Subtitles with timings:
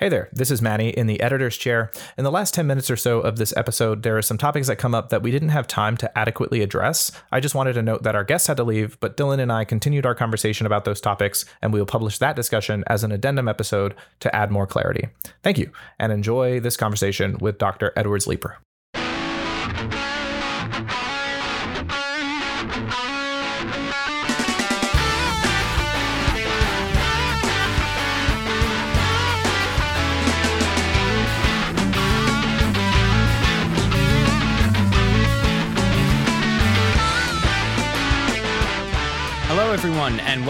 [0.00, 1.92] Hey there, this is Manny in the editor's chair.
[2.16, 4.76] In the last 10 minutes or so of this episode, there are some topics that
[4.76, 7.12] come up that we didn't have time to adequately address.
[7.30, 9.66] I just wanted to note that our guests had to leave, but Dylan and I
[9.66, 13.46] continued our conversation about those topics, and we will publish that discussion as an addendum
[13.46, 15.08] episode to add more clarity.
[15.42, 17.92] Thank you, and enjoy this conversation with Dr.
[17.94, 18.56] Edwards Leeper.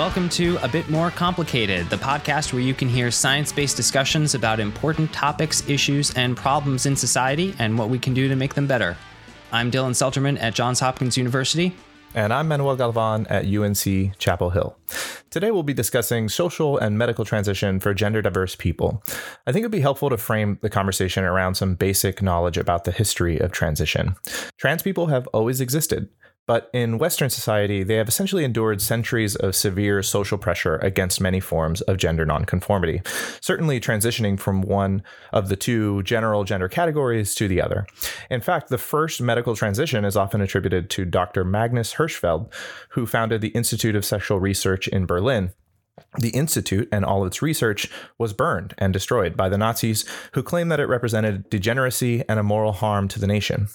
[0.00, 4.34] Welcome to A Bit More Complicated, the podcast where you can hear science based discussions
[4.34, 8.54] about important topics, issues, and problems in society and what we can do to make
[8.54, 8.96] them better.
[9.52, 11.76] I'm Dylan Selterman at Johns Hopkins University.
[12.14, 14.74] And I'm Manuel Galvan at UNC Chapel Hill.
[15.28, 19.04] Today we'll be discussing social and medical transition for gender diverse people.
[19.46, 22.90] I think it'd be helpful to frame the conversation around some basic knowledge about the
[22.90, 24.16] history of transition.
[24.56, 26.08] Trans people have always existed.
[26.50, 31.38] But in Western society, they have essentially endured centuries of severe social pressure against many
[31.38, 33.02] forms of gender nonconformity,
[33.40, 37.86] certainly transitioning from one of the two general gender categories to the other.
[38.30, 41.44] In fact, the first medical transition is often attributed to Dr.
[41.44, 42.52] Magnus Hirschfeld,
[42.88, 45.52] who founded the Institute of Sexual Research in Berlin
[46.18, 50.70] the Institute and all its research was burned and destroyed by the Nazis, who claimed
[50.70, 53.68] that it represented degeneracy and a moral harm to the nation.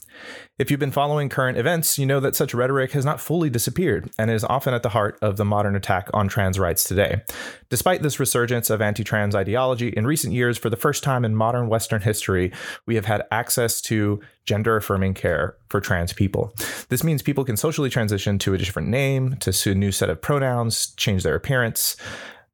[0.58, 4.10] If you've been following current events, you know that such rhetoric has not fully disappeared
[4.18, 7.24] and is often at the heart of the modern attack on trans rights today.
[7.70, 11.36] Despite this resurgence of anti trans ideology, in recent years, for the first time in
[11.36, 12.54] modern Western history,
[12.86, 16.54] we have had access to gender affirming care for trans people.
[16.88, 20.22] This means people can socially transition to a different name, to a new set of
[20.22, 21.98] pronouns, change their appearance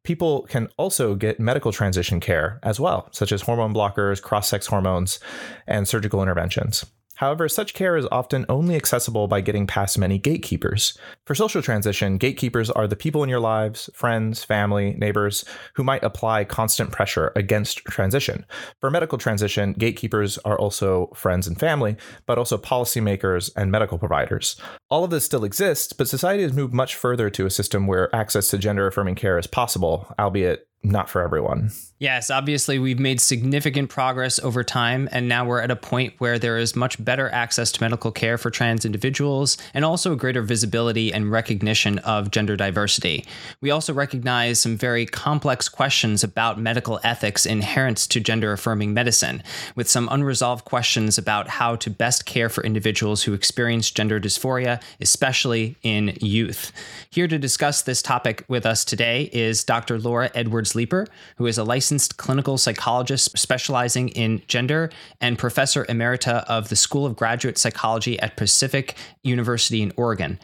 [0.03, 4.65] people can also get medical transition care as well, such as hormone blockers, cross sex
[4.65, 5.19] hormones,
[5.67, 6.83] and surgical interventions.
[7.21, 10.97] However, such care is often only accessible by getting past many gatekeepers.
[11.27, 15.45] For social transition, gatekeepers are the people in your lives, friends, family, neighbors,
[15.75, 18.43] who might apply constant pressure against transition.
[18.79, 21.95] For medical transition, gatekeepers are also friends and family,
[22.25, 24.59] but also policymakers and medical providers.
[24.89, 28.13] All of this still exists, but society has moved much further to a system where
[28.15, 31.69] access to gender affirming care is possible, albeit not for everyone.
[32.01, 36.39] Yes, obviously, we've made significant progress over time, and now we're at a point where
[36.39, 40.41] there is much better access to medical care for trans individuals and also a greater
[40.41, 43.23] visibility and recognition of gender diversity.
[43.61, 49.43] We also recognize some very complex questions about medical ethics inherent to gender affirming medicine,
[49.75, 54.81] with some unresolved questions about how to best care for individuals who experience gender dysphoria,
[55.01, 56.71] especially in youth.
[57.11, 59.99] Here to discuss this topic with us today is Dr.
[59.99, 66.43] Laura Edwards Leeper, who is a licensed clinical psychologist specializing in gender and professor emerita
[66.45, 70.39] of the School of Graduate Psychology at Pacific University in Oregon.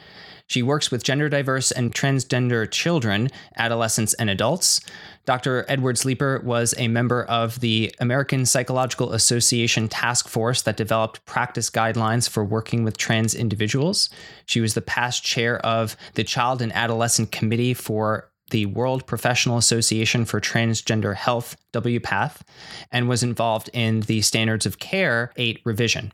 [0.48, 4.80] She works with gender diverse and transgender children, adolescents, and adults.
[5.26, 5.66] Dr.
[5.68, 11.70] Edwards Leeper was a member of the American Psychological Association task force that developed practice
[11.70, 14.10] guidelines for working with trans individuals.
[14.46, 19.58] She was the past chair of the Child and Adolescent Committee for the World Professional
[19.58, 22.42] Association for Transgender Health, WPATH,
[22.92, 26.14] and was involved in the Standards of Care 8 revision.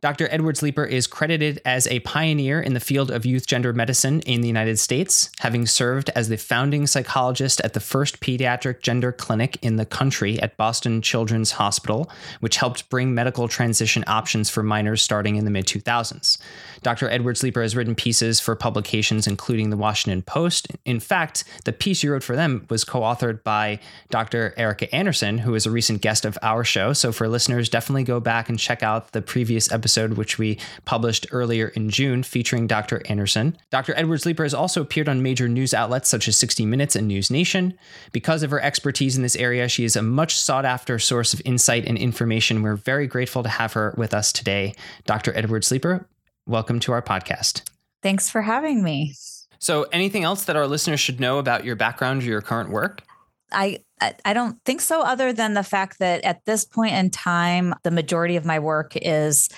[0.00, 0.28] Dr.
[0.30, 4.42] Edwards Leeper is credited as a pioneer in the field of youth gender medicine in
[4.42, 9.58] the United States, having served as the founding psychologist at the first pediatric gender clinic
[9.60, 15.02] in the country at Boston Children's Hospital, which helped bring medical transition options for minors
[15.02, 16.38] starting in the mid 2000s.
[16.84, 17.10] Dr.
[17.10, 20.68] Edwards Leeper has written pieces for publications including the Washington Post.
[20.84, 23.80] In fact, the piece you wrote for them was co authored by
[24.10, 24.54] Dr.
[24.56, 26.92] Erica Anderson, who is a recent guest of our show.
[26.92, 30.58] So for listeners, definitely go back and check out the previous episode episode, which we
[30.84, 33.00] published earlier in June, featuring Dr.
[33.06, 33.56] Anderson.
[33.70, 33.94] Dr.
[33.96, 37.30] Edwards Leeper has also appeared on major news outlets such as 60 Minutes and News
[37.30, 37.72] Nation.
[38.12, 41.40] Because of her expertise in this area, she is a much sought after source of
[41.46, 42.60] insight and information.
[42.60, 44.74] We're very grateful to have her with us today.
[45.06, 45.34] Dr.
[45.34, 46.06] Edwards Leeper,
[46.46, 47.62] welcome to our podcast.
[48.02, 49.14] Thanks for having me.
[49.58, 53.00] So, anything else that our listeners should know about your background or your current work?
[53.50, 53.78] I
[54.24, 57.90] I don't think so, other than the fact that at this point in time, the
[57.90, 59.48] majority of my work is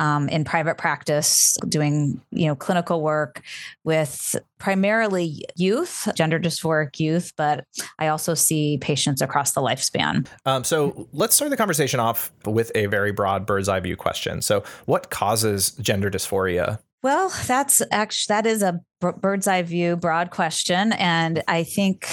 [0.00, 3.42] um, in private practice, doing you know clinical work
[3.84, 7.64] with primarily youth, gender dysphoric youth, but
[7.98, 10.26] I also see patients across the lifespan.
[10.46, 14.40] Um, so let's start the conversation off with a very broad bird's eye view question.
[14.42, 16.80] So, what causes gender dysphoria?
[17.02, 22.08] Well, that's actually that is a bird's eye view, broad question, and I think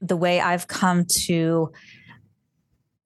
[0.00, 1.72] the way I've come to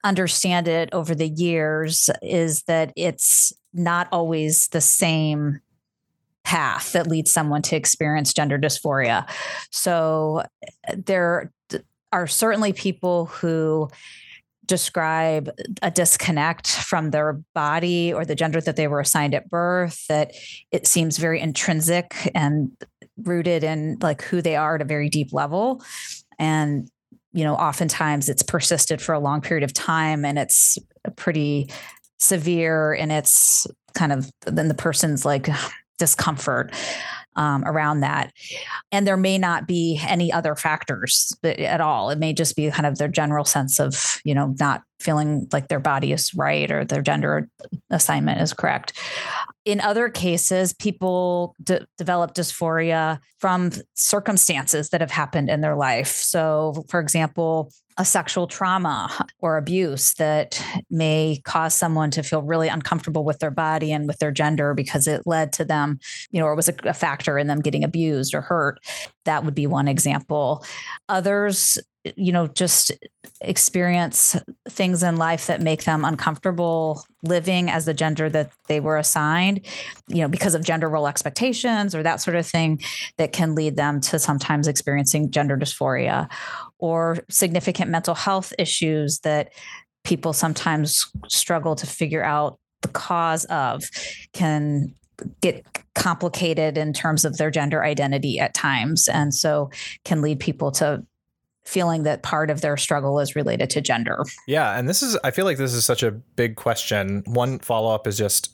[0.05, 5.61] understand it over the years is that it's not always the same
[6.45, 9.29] path that leads someone to experience gender dysphoria.
[9.71, 10.43] So
[10.95, 11.53] there
[12.11, 13.89] are certainly people who
[14.67, 15.51] describe
[15.83, 20.33] a disconnect from their body or the gender that they were assigned at birth that
[20.71, 22.71] it seems very intrinsic and
[23.19, 25.83] rooted in like who they are at a very deep level
[26.39, 26.89] and
[27.33, 30.79] you know oftentimes it's persisted for a long period of time and it's
[31.17, 31.71] pretty
[32.19, 35.49] severe and it's kind of then the person's like
[35.99, 36.73] discomfort
[37.37, 38.33] um, around that.
[38.91, 42.11] And there may not be any other factors at all.
[42.11, 45.69] It may just be kind of their general sense of, you know, not feeling like
[45.69, 47.49] their body is right or their gender
[47.91, 48.99] assignment is correct.
[49.65, 56.09] In other cases, people de- develop dysphoria from circumstances that have happened in their life.
[56.09, 62.69] So, for example, a sexual trauma or abuse that may cause someone to feel really
[62.69, 65.99] uncomfortable with their body and with their gender because it led to them,
[66.31, 68.79] you know, or was a factor in them getting abused or hurt.
[69.27, 70.65] That would be one example.
[71.09, 71.79] Others
[72.17, 72.93] you know just
[73.41, 74.37] experience
[74.69, 79.61] things in life that make them uncomfortable living as the gender that they were assigned
[80.09, 82.81] you know because of gender role expectations or that sort of thing
[83.19, 86.29] that can lead them to sometimes experiencing gender dysphoria
[86.79, 89.53] or significant mental health issues that
[90.05, 93.85] people sometimes struggle to figure out the cause of
[94.33, 94.93] can
[95.41, 95.65] get
[95.95, 99.71] complicated in terms of their gender identity at times and so
[100.05, 101.05] can lead people to
[101.65, 104.25] feeling that part of their struggle is related to gender.
[104.47, 107.23] Yeah, and this is I feel like this is such a big question.
[107.27, 108.53] One follow up is just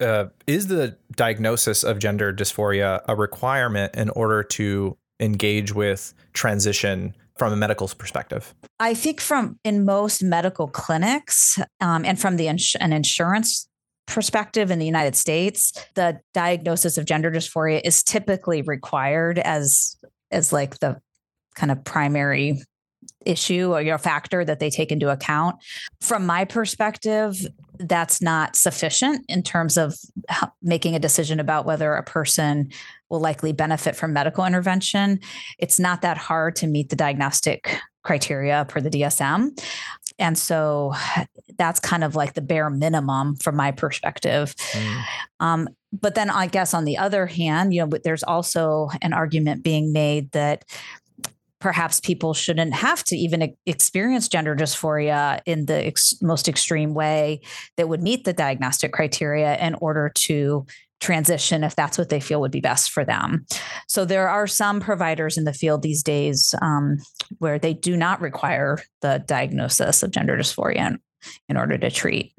[0.00, 7.14] uh, is the diagnosis of gender dysphoria a requirement in order to engage with transition
[7.36, 8.54] from a medical perspective?
[8.80, 13.68] I think from in most medical clinics um, and from the ins- an insurance
[14.06, 19.96] perspective in the United States, the diagnosis of gender dysphoria is typically required as
[20.30, 21.00] as like the
[21.54, 22.62] kind of primary
[23.26, 25.56] issue or your factor that they take into account.
[26.00, 27.46] From my perspective,
[27.78, 29.94] that's not sufficient in terms of
[30.62, 32.70] making a decision about whether a person
[33.08, 35.20] will likely benefit from medical intervention.
[35.58, 39.58] It's not that hard to meet the diagnostic criteria per the DSM.
[40.18, 40.94] And so
[41.56, 44.54] that's kind of like the bare minimum from my perspective.
[44.72, 45.02] Mm.
[45.40, 49.62] Um, but then I guess on the other hand, you know, there's also an argument
[49.62, 50.64] being made that
[51.62, 57.40] perhaps people shouldn't have to even experience gender dysphoria in the ex- most extreme way
[57.76, 60.66] that would meet the diagnostic criteria in order to
[61.00, 63.46] transition if that's what they feel would be best for them.
[63.86, 66.98] So there are some providers in the field these days um,
[67.38, 70.98] where they do not require the diagnosis of gender dysphoria in,
[71.48, 72.34] in order to treat.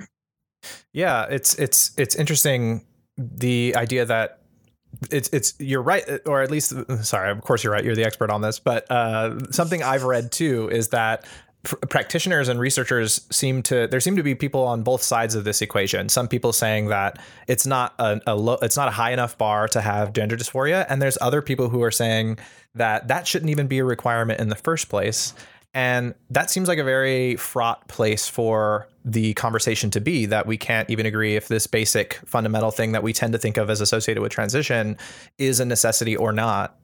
[0.91, 2.85] Yeah, it's it's it's interesting
[3.17, 4.42] the idea that
[5.11, 6.73] it's it's you're right or at least
[7.03, 10.31] sorry of course you're right you're the expert on this but uh, something i've read
[10.31, 11.25] too is that
[11.63, 15.43] pr- practitioners and researchers seem to there seem to be people on both sides of
[15.43, 16.09] this equation.
[16.09, 19.67] Some people saying that it's not a, a low it's not a high enough bar
[19.69, 22.37] to have gender dysphoria and there's other people who are saying
[22.75, 25.33] that that shouldn't even be a requirement in the first place.
[25.73, 30.57] And that seems like a very fraught place for the conversation to be that we
[30.57, 33.81] can't even agree if this basic fundamental thing that we tend to think of as
[33.81, 34.97] associated with transition
[35.37, 36.77] is a necessity or not.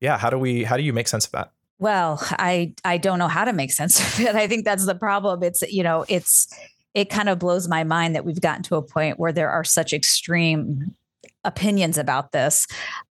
[0.00, 1.52] Yeah, how do we how do you make sense of that?
[1.78, 4.34] Well, I I don't know how to make sense of it.
[4.34, 5.42] I think that's the problem.
[5.42, 6.48] It's you know, it's
[6.94, 9.64] it kind of blows my mind that we've gotten to a point where there are
[9.64, 10.94] such extreme
[11.42, 12.66] opinions about this.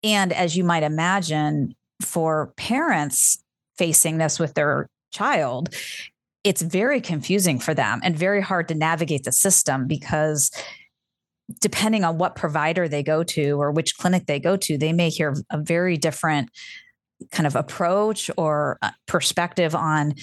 [0.03, 3.43] And as you might imagine, for parents
[3.77, 5.75] facing this with their child,
[6.45, 10.51] it's very confusing for them and very hard to navigate the system because
[11.61, 15.09] depending on what provider they go to or which clinic they go to, they may
[15.09, 16.51] hear a very different
[17.33, 20.15] kind of approach or uh, perspective on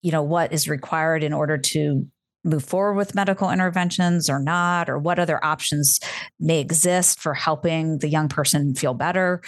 [0.00, 2.06] you know what is required in order to
[2.44, 6.00] move forward with medical interventions or not or what other options
[6.40, 9.40] may exist for helping the young person feel better.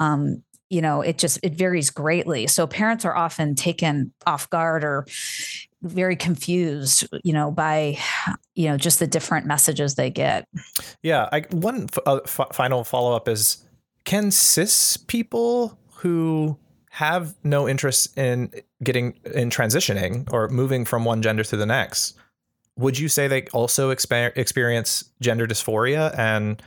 [0.00, 2.46] Um, you know it just it varies greatly.
[2.46, 5.06] So parents are often taken off guard or
[5.82, 7.98] very confused you know by
[8.54, 10.46] you know just the different messages they get.
[11.02, 13.64] Yeah I, one f- uh, f- final follow-up is
[14.04, 16.58] can cis people who
[16.90, 18.50] have no interest in
[18.82, 22.14] getting in transitioning or moving from one gender to the next
[22.78, 26.62] would you say they also exper- experience gender dysphoria and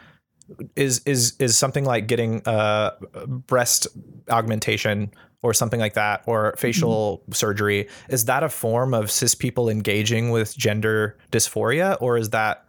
[0.76, 2.92] is is is something like getting a
[3.28, 3.88] breast
[4.30, 5.12] augmentation
[5.44, 7.32] or something like that, or facial mm-hmm.
[7.32, 12.66] surgery, is that a form of cis people engaging with gender dysphoria, or is that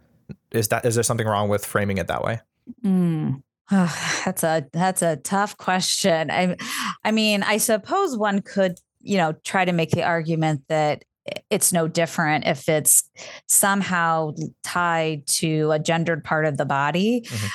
[0.51, 2.39] is that is there something wrong with framing it that way?
[2.83, 3.43] Mm.
[3.71, 6.31] Oh, that's a that's a tough question.
[6.31, 6.57] I
[7.03, 11.03] I mean, I suppose one could, you know, try to make the argument that
[11.49, 13.09] it's no different if it's
[13.47, 14.31] somehow
[14.63, 17.21] tied to a gendered part of the body.
[17.21, 17.47] Mm-hmm.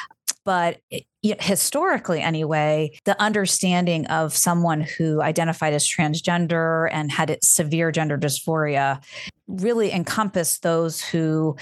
[0.49, 0.81] But
[1.21, 9.05] historically, anyway, the understanding of someone who identified as transgender and had severe gender dysphoria
[9.47, 11.55] really encompassed those who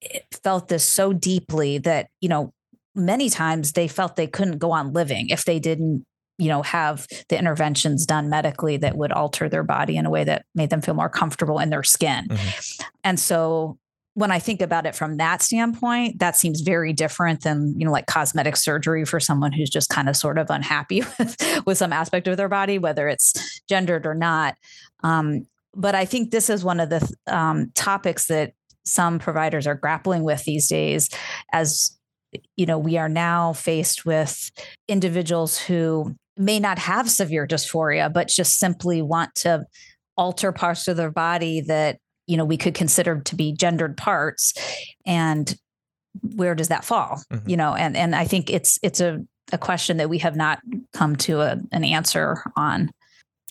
[0.00, 2.54] eh, felt this so deeply that, you know,
[2.94, 6.06] many times they felt they couldn't go on living if they didn't
[6.38, 10.24] you know have the interventions done medically that would alter their body in a way
[10.24, 12.82] that made them feel more comfortable in their skin mm-hmm.
[13.04, 13.78] and so
[14.14, 17.92] when I think about it from that standpoint, that seems very different than, you know,
[17.92, 21.92] like cosmetic surgery for someone who's just kind of sort of unhappy with, with some
[21.92, 24.56] aspect of their body, whether it's gendered or not.
[25.02, 28.52] Um, but I think this is one of the um, topics that
[28.84, 31.08] some providers are grappling with these days
[31.52, 31.96] as
[32.56, 34.50] you know we are now faced with
[34.88, 39.64] individuals who may not have severe dysphoria but just simply want to
[40.16, 41.98] alter parts of their body that
[42.32, 44.54] you know we could consider to be gendered parts
[45.04, 45.54] and
[46.34, 47.48] where does that fall mm-hmm.
[47.48, 49.20] you know and and i think it's it's a,
[49.52, 50.58] a question that we have not
[50.94, 52.90] come to a, an answer on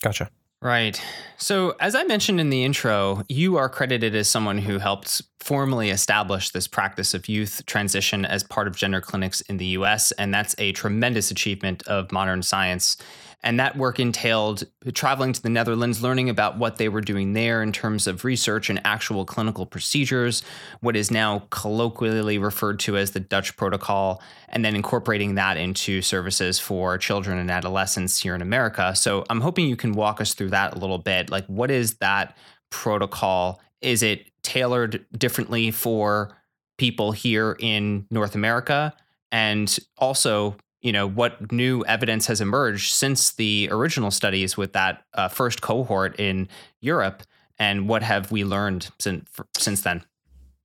[0.02, 0.28] gotcha
[0.62, 1.02] Right.
[1.38, 5.90] So, as I mentioned in the intro, you are credited as someone who helped formally
[5.90, 10.12] establish this practice of youth transition as part of gender clinics in the US.
[10.12, 12.96] And that's a tremendous achievement of modern science.
[13.44, 14.62] And that work entailed
[14.94, 18.70] traveling to the Netherlands, learning about what they were doing there in terms of research
[18.70, 20.44] and actual clinical procedures,
[20.80, 26.02] what is now colloquially referred to as the Dutch protocol, and then incorporating that into
[26.02, 28.94] services for children and adolescents here in America.
[28.94, 31.28] So I'm hoping you can walk us through that a little bit.
[31.28, 32.36] Like, what is that
[32.70, 33.60] protocol?
[33.80, 36.38] Is it tailored differently for
[36.78, 38.94] people here in North America?
[39.32, 45.04] And also, you know what new evidence has emerged since the original studies with that
[45.14, 46.48] uh, first cohort in
[46.80, 47.22] Europe,
[47.58, 50.04] and what have we learned since since then?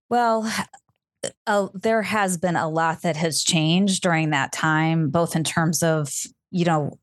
[0.10, 0.52] Well,
[1.46, 5.84] uh, there has been a lot that has changed during that time, both in terms
[5.84, 6.12] of
[6.52, 6.98] you know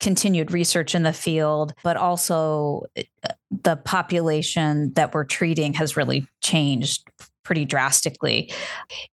[0.00, 6.26] continued research in the field, but also uh, the population that we're treating has really
[6.40, 7.06] changed
[7.44, 8.50] pretty drastically.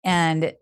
[0.04, 0.52] And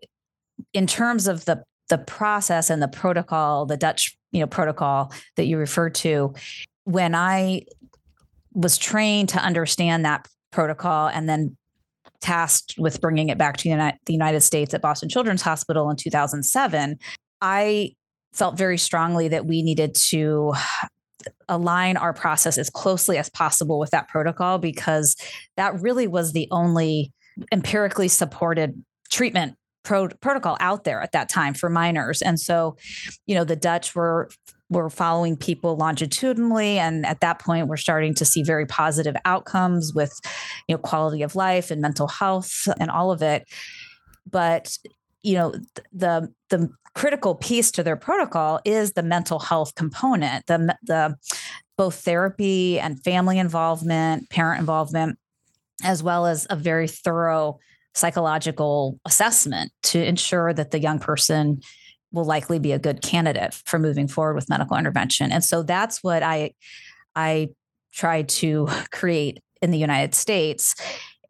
[0.73, 5.45] in terms of the the process and the protocol, the Dutch, you know, protocol that
[5.45, 6.33] you referred to,
[6.85, 7.63] when I
[8.53, 11.57] was trained to understand that protocol and then
[12.21, 13.69] tasked with bringing it back to
[14.05, 16.97] the United States at Boston Children's Hospital in 2007,
[17.41, 17.91] I
[18.33, 20.53] felt very strongly that we needed to
[21.49, 25.15] align our process as closely as possible with that protocol because
[25.57, 27.11] that really was the only
[27.51, 32.21] empirically supported treatment pro- protocol out there at that time for minors.
[32.21, 32.75] And so,
[33.25, 34.29] you know, the Dutch were
[34.69, 39.93] were following people longitudinally and at that point we're starting to see very positive outcomes
[39.93, 40.19] with
[40.67, 43.47] you know quality of life and mental health and all of it
[44.29, 44.75] but
[45.21, 45.53] you know
[45.93, 51.15] the the critical piece to their protocol is the mental health component the the
[51.77, 55.19] both therapy and family involvement parent involvement
[55.83, 57.59] as well as a very thorough
[57.95, 61.61] psychological assessment to ensure that the young person
[62.11, 65.31] will likely be a good candidate for moving forward with medical intervention.
[65.31, 66.51] And so that's what I
[67.15, 67.49] I
[67.93, 70.75] tried to create in the United States.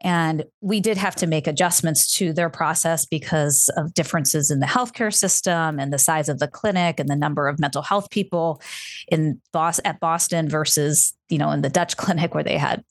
[0.02, 4.68] And we did have to make adjustments to their process because of differences in the
[4.68, 8.62] healthcare system and the size of the clinic and the number of mental health people
[9.08, 12.84] in at Boston versus, you know, in the Dutch clinic where they had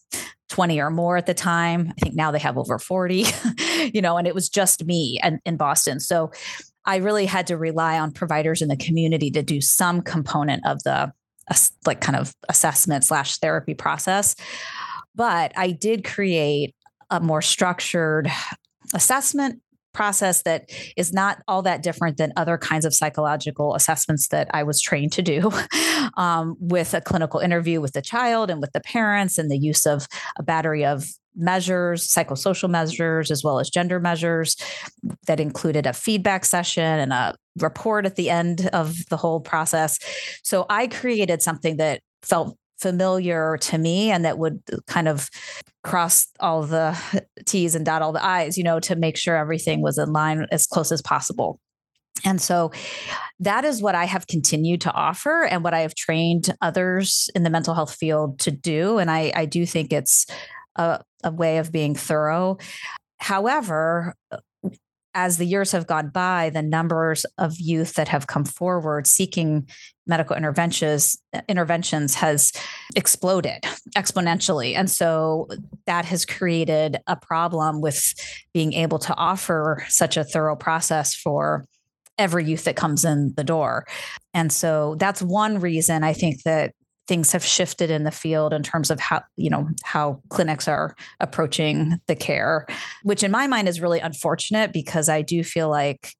[0.51, 1.93] 20 or more at the time.
[1.97, 3.25] I think now they have over 40,
[3.93, 6.01] you know, and it was just me and in Boston.
[6.01, 6.33] So
[6.85, 10.83] I really had to rely on providers in the community to do some component of
[10.83, 11.13] the
[11.87, 14.35] like kind of assessment slash therapy process.
[15.15, 16.75] But I did create
[17.11, 18.31] a more structured
[18.95, 19.61] assessment
[19.95, 24.63] process that is not all that different than other kinds of psychological assessments that I
[24.63, 25.51] was trained to do
[26.17, 29.87] um, with a clinical interview with the child and with the parents and the use
[29.87, 34.57] of a battery of measures, psychosocial measures, as well as gender measures
[35.27, 39.99] that included a feedback session and a report at the end of the whole process.
[40.43, 45.29] So I created something that felt familiar to me and that would kind of
[45.85, 46.99] cross all the
[47.45, 50.47] T's and dot all the I's, you know, to make sure everything was in line
[50.51, 51.61] as close as possible.
[52.25, 52.73] And so
[53.41, 57.43] that is what I have continued to offer and what I have trained others in
[57.43, 58.99] the mental health field to do.
[58.99, 60.27] And I, I do think it's
[60.77, 62.57] a, a way of being thorough.
[63.19, 64.15] However,
[65.15, 69.69] as the years have gone by, the numbers of youth that have come forward seeking
[70.07, 71.17] medical interventions
[71.49, 72.53] interventions has
[72.95, 73.63] exploded
[73.97, 74.77] exponentially.
[74.77, 75.49] And so
[75.87, 78.15] that has created a problem with
[78.53, 81.67] being able to offer such a thorough process for
[82.19, 83.87] every youth that comes in the door.
[84.35, 86.75] And so that's one reason I think that
[87.07, 90.95] things have shifted in the field in terms of how you know how clinics are
[91.21, 92.67] approaching the care
[93.03, 96.15] which in my mind is really unfortunate because i do feel like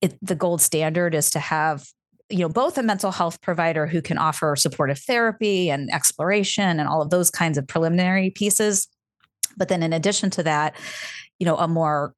[0.00, 1.86] it, the gold standard is to have
[2.30, 6.88] you know both a mental health provider who can offer supportive therapy and exploration and
[6.88, 8.86] all of those kinds of preliminary pieces.
[9.56, 10.76] But then in addition to that
[11.38, 12.14] you know a more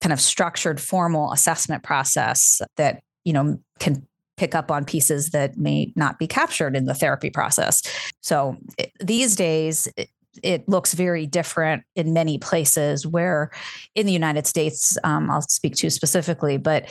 [0.00, 5.56] kind of structured formal assessment process that you know can pick up on pieces that
[5.56, 7.82] may not be captured in the therapy process.
[8.20, 8.56] So
[9.00, 10.10] these days, it,
[10.42, 13.50] it, looks very different in many places where
[13.94, 16.90] in the United States, um, I'll speak to specifically, but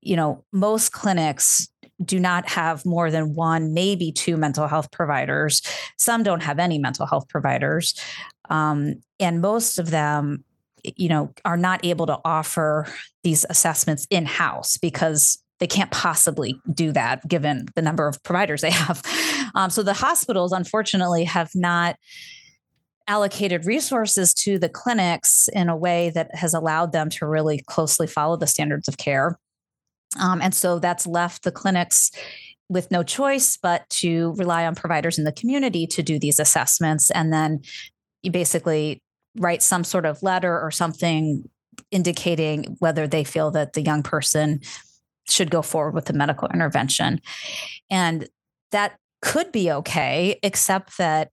[0.00, 1.68] you know, most clinics
[2.04, 5.62] do not have more than one, maybe two mental health providers.
[5.98, 7.94] Some don't have any mental health providers.
[8.48, 10.44] Um, and most of them,
[10.96, 12.86] you know, are not able to offer
[13.22, 18.62] these assessments in house because they can't possibly do that given the number of providers
[18.62, 19.02] they have.
[19.54, 21.96] Um, so the hospitals, unfortunately, have not
[23.06, 28.06] allocated resources to the clinics in a way that has allowed them to really closely
[28.06, 29.38] follow the standards of care.
[30.20, 32.10] Um, and so that's left the clinics
[32.68, 37.10] with no choice but to rely on providers in the community to do these assessments.
[37.10, 37.62] And then
[38.22, 39.02] you basically
[39.36, 41.48] write some sort of letter or something
[41.90, 44.60] indicating whether they feel that the young person
[45.30, 47.20] should go forward with the medical intervention.
[47.90, 48.28] And
[48.72, 51.30] that could be okay, except that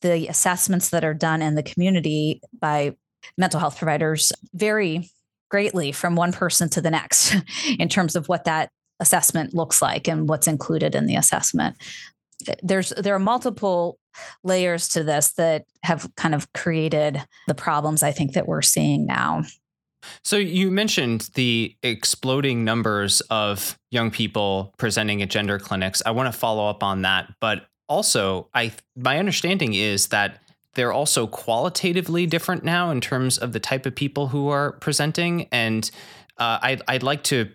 [0.00, 2.94] the assessments that are done in the community by
[3.38, 5.10] mental health providers vary
[5.50, 7.34] greatly from one person to the next
[7.78, 11.76] in terms of what that assessment looks like and what's included in the assessment.
[12.62, 13.98] There's there are multiple
[14.42, 19.06] layers to this that have kind of created the problems I think that we're seeing
[19.06, 19.42] now.
[20.22, 26.02] So you mentioned the exploding numbers of young people presenting at gender clinics.
[26.04, 30.40] I want to follow up on that, but also I my understanding is that
[30.74, 35.48] they're also qualitatively different now in terms of the type of people who are presenting
[35.52, 35.90] and
[36.38, 37.48] uh, I'd, I'd like to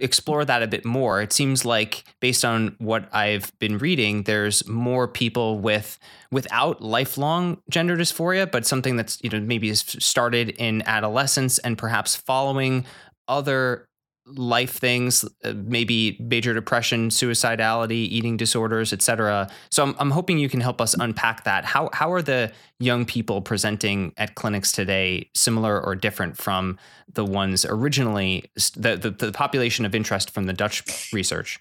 [0.00, 1.20] explore that a bit more.
[1.20, 5.98] It seems like based on what I've been reading, there's more people with
[6.30, 12.16] without lifelong gender dysphoria, but something that's you know maybe started in adolescence and perhaps
[12.16, 12.84] following
[13.28, 13.88] other
[14.36, 19.48] life things, uh, maybe major depression, suicidality, eating disorders, etc.
[19.70, 21.64] So I'm, I'm hoping you can help us unpack that.
[21.64, 26.78] How how are the young people presenting at clinics today similar or different from
[27.12, 31.58] the ones originally the the, the population of interest from the Dutch research?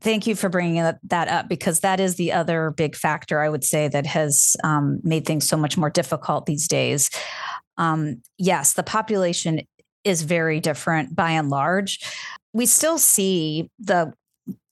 [0.00, 3.64] Thank you for bringing that up because that is the other big factor I would
[3.64, 7.10] say that has um, made things so much more difficult these days.
[7.76, 9.60] Um, yes, the population
[10.04, 12.00] is very different by and large.
[12.52, 14.12] We still see the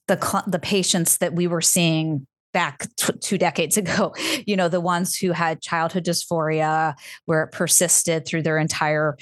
[0.08, 4.14] the the patients that we were seeing back t- two decades ago
[4.46, 6.94] you know the ones who had childhood dysphoria
[7.26, 9.16] where it persisted through their entire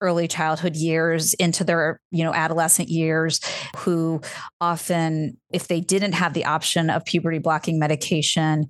[0.00, 3.40] early childhood years into their you know adolescent years
[3.76, 4.20] who
[4.60, 8.66] often if they didn't have the option of puberty blocking medication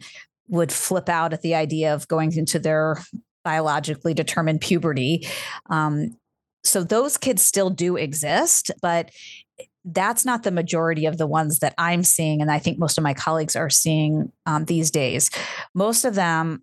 [0.48, 2.98] would flip out at the idea of going into their
[3.44, 5.26] biologically determined puberty
[5.70, 6.14] um,
[6.64, 9.10] so those kids still do exist, but
[9.84, 12.40] that's not the majority of the ones that I'm seeing.
[12.40, 15.30] And I think most of my colleagues are seeing um, these days.
[15.74, 16.62] Most of them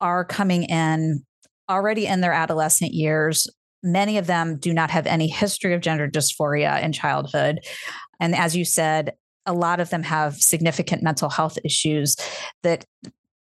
[0.00, 1.24] are coming in
[1.68, 3.48] already in their adolescent years.
[3.82, 7.60] Many of them do not have any history of gender dysphoria in childhood.
[8.18, 9.12] And as you said,
[9.46, 12.16] a lot of them have significant mental health issues
[12.62, 12.86] that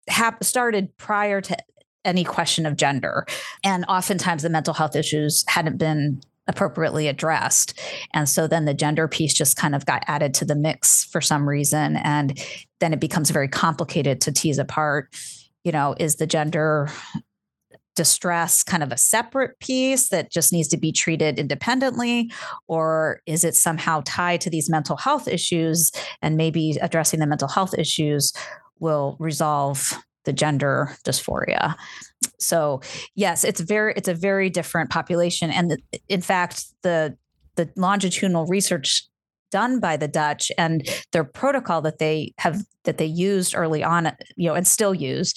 [0.08, 1.56] have started prior to
[2.04, 3.26] any question of gender.
[3.64, 7.78] And oftentimes the mental health issues hadn't been appropriately addressed.
[8.12, 11.20] And so then the gender piece just kind of got added to the mix for
[11.20, 11.96] some reason.
[11.96, 12.38] And
[12.80, 15.14] then it becomes very complicated to tease apart,
[15.62, 16.88] you know, is the gender
[17.94, 22.32] distress kind of a separate piece that just needs to be treated independently
[22.66, 27.48] or is it somehow tied to these mental health issues and maybe addressing the mental
[27.48, 28.32] health issues
[28.80, 31.74] will resolve the gender dysphoria.
[32.38, 32.80] So
[33.14, 37.16] yes, it's very it's a very different population, and in fact, the
[37.56, 39.06] the longitudinal research
[39.50, 44.10] done by the Dutch and their protocol that they have that they used early on,
[44.36, 45.34] you know, and still use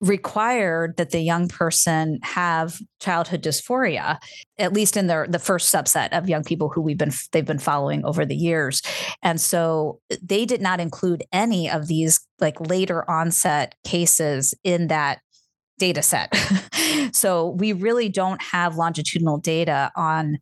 [0.00, 4.18] required that the young person have childhood dysphoria
[4.58, 7.58] at least in their the first subset of young people who we've been they've been
[7.58, 8.82] following over the years.
[9.22, 15.20] And so they did not include any of these like later onset cases in that
[15.78, 16.34] data set.
[17.12, 20.38] So we really don't have longitudinal data on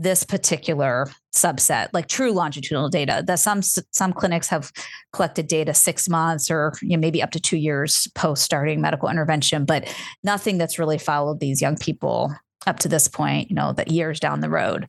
[0.00, 4.72] this particular subset like true longitudinal data that some some clinics have
[5.12, 9.10] collected data six months or you know, maybe up to two years post starting medical
[9.10, 12.34] intervention but nothing that's really followed these young people
[12.66, 14.88] up to this point you know that years down the road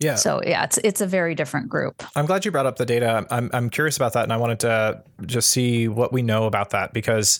[0.00, 0.16] yeah.
[0.16, 2.02] So yeah, it's it's a very different group.
[2.16, 3.24] I'm glad you brought up the data.
[3.30, 6.70] I'm I'm curious about that, and I wanted to just see what we know about
[6.70, 7.38] that because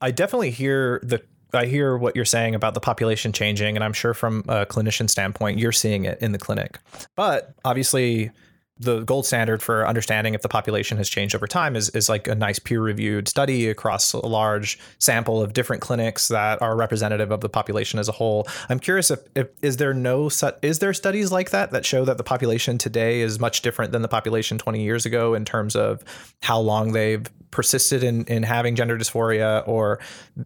[0.00, 1.20] I definitely hear the
[1.56, 5.08] I hear what you're saying about the population changing, and I'm sure from a clinician
[5.10, 6.78] standpoint, you're seeing it in the clinic.
[7.14, 8.30] But obviously,
[8.78, 12.28] the gold standard for understanding if the population has changed over time is, is like
[12.28, 17.30] a nice peer reviewed study across a large sample of different clinics that are representative
[17.30, 18.46] of the population as a whole.
[18.68, 20.28] I'm curious if, if is there no
[20.62, 24.02] is there studies like that that show that the population today is much different than
[24.02, 26.04] the population 20 years ago in terms of
[26.42, 30.00] how long they've persisted in in having gender dysphoria or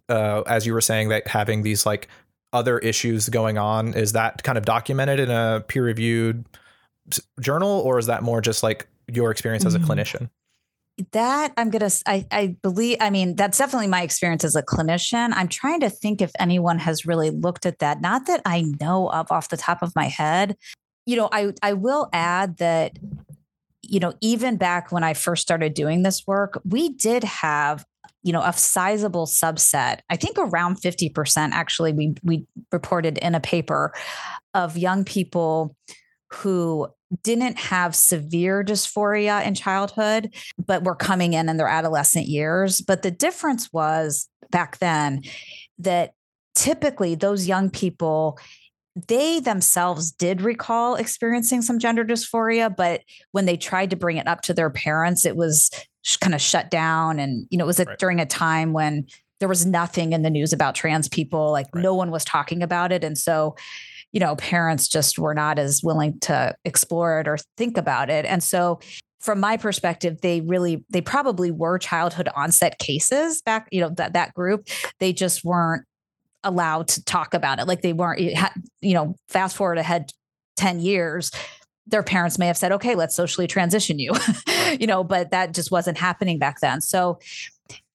[0.07, 2.07] uh, as you were saying that having these like
[2.53, 6.45] other issues going on is that kind of documented in a peer reviewed
[7.39, 9.91] journal or is that more just like your experience as a mm-hmm.
[9.91, 10.29] clinician?
[11.13, 15.31] That i'm gonna I, I believe i mean that's definitely my experience as a clinician.
[15.33, 18.01] I'm trying to think if anyone has really looked at that.
[18.01, 20.57] Not that i know of off the top of my head.
[21.05, 22.99] You know i i will add that
[23.81, 27.85] you know even back when i first started doing this work we did have
[28.23, 33.39] you know a sizable subset i think around 50% actually we we reported in a
[33.39, 33.93] paper
[34.53, 35.75] of young people
[36.33, 36.87] who
[37.23, 40.33] didn't have severe dysphoria in childhood,
[40.65, 42.81] but were coming in in their adolescent years.
[42.81, 45.21] But the difference was back then
[45.79, 46.13] that
[46.55, 48.37] typically those young people
[49.07, 54.27] they themselves did recall experiencing some gender dysphoria but when they tried to bring it
[54.27, 55.71] up to their parents it was
[56.19, 57.97] kind of shut down and you know it was a, right.
[57.99, 59.05] during a time when
[59.39, 61.81] there was nothing in the news about trans people like right.
[61.81, 63.55] no one was talking about it and so
[64.11, 68.25] you know, parents just were not as willing to explore it or think about it.
[68.25, 68.79] And so
[69.19, 74.13] from my perspective, they really, they probably were childhood onset cases back, you know, that,
[74.13, 74.67] that group.
[74.99, 75.85] They just weren't
[76.43, 77.67] allowed to talk about it.
[77.67, 78.19] Like they weren't,
[78.81, 80.11] you know, fast forward ahead
[80.57, 81.31] 10 years,
[81.87, 84.13] their parents may have said, okay, let's socially transition you,
[84.79, 86.81] you know, but that just wasn't happening back then.
[86.81, 87.19] So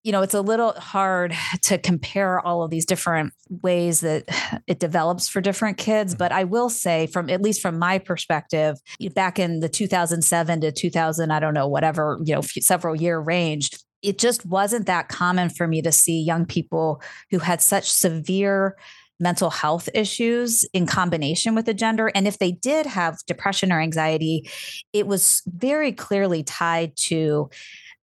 [0.06, 4.24] you know, it's a little hard to compare all of these different ways that
[4.68, 6.12] it develops for different kids.
[6.12, 6.18] Mm-hmm.
[6.18, 8.76] But I will say, from at least from my perspective,
[9.14, 13.70] back in the 2007 to 2000, I don't know, whatever, you know, several year range,
[14.00, 18.76] it just wasn't that common for me to see young people who had such severe
[19.18, 22.12] mental health issues in combination with the gender.
[22.14, 24.48] And if they did have depression or anxiety,
[24.92, 27.50] it was very clearly tied to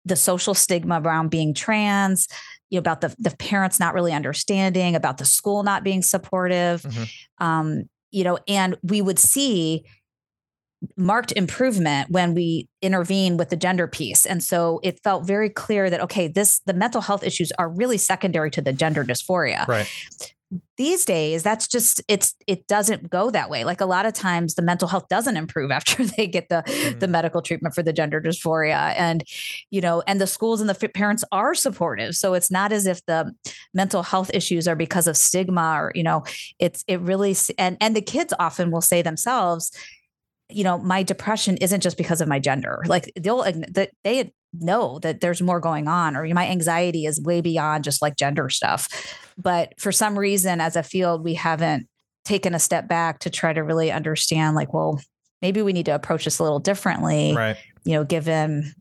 [0.05, 2.27] the social stigma around being trans,
[2.69, 6.81] you know, about the the parents not really understanding, about the school not being supportive,
[6.83, 7.45] mm-hmm.
[7.45, 9.83] um, you know, and we would see
[10.97, 14.25] marked improvement when we intervene with the gender piece.
[14.25, 17.97] And so it felt very clear that okay this the mental health issues are really
[17.97, 19.65] secondary to the gender dysphoria.
[19.67, 19.89] Right
[20.77, 23.63] these days that's just it's it doesn't go that way.
[23.63, 26.99] Like a lot of times the mental health doesn't improve after they get the mm.
[26.99, 28.93] the medical treatment for the gender dysphoria.
[28.97, 29.23] And
[29.71, 32.15] you know and the schools and the parents are supportive.
[32.15, 33.33] So it's not as if the
[33.73, 36.23] mental health issues are because of stigma or you know
[36.59, 39.71] it's it really and and the kids often will say themselves
[40.49, 42.81] you know my depression isn't just because of my gender.
[42.85, 43.43] Like they'll
[44.03, 48.15] they know that there's more going on or my anxiety is way beyond just like
[48.15, 48.87] gender stuff.
[49.37, 51.87] But for some reason as a field we haven't
[52.25, 55.01] taken a step back to try to really understand like well
[55.41, 57.57] maybe we need to approach this a little differently right.
[57.83, 58.73] you know given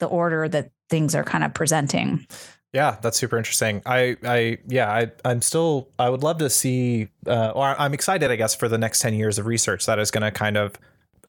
[0.00, 2.26] the order that things are kind of presenting.
[2.72, 3.82] Yeah, that's super interesting.
[3.86, 8.30] I, I, yeah, I, I'm still, I would love to see, uh, or I'm excited,
[8.30, 10.74] I guess, for the next 10 years of research that is going to kind of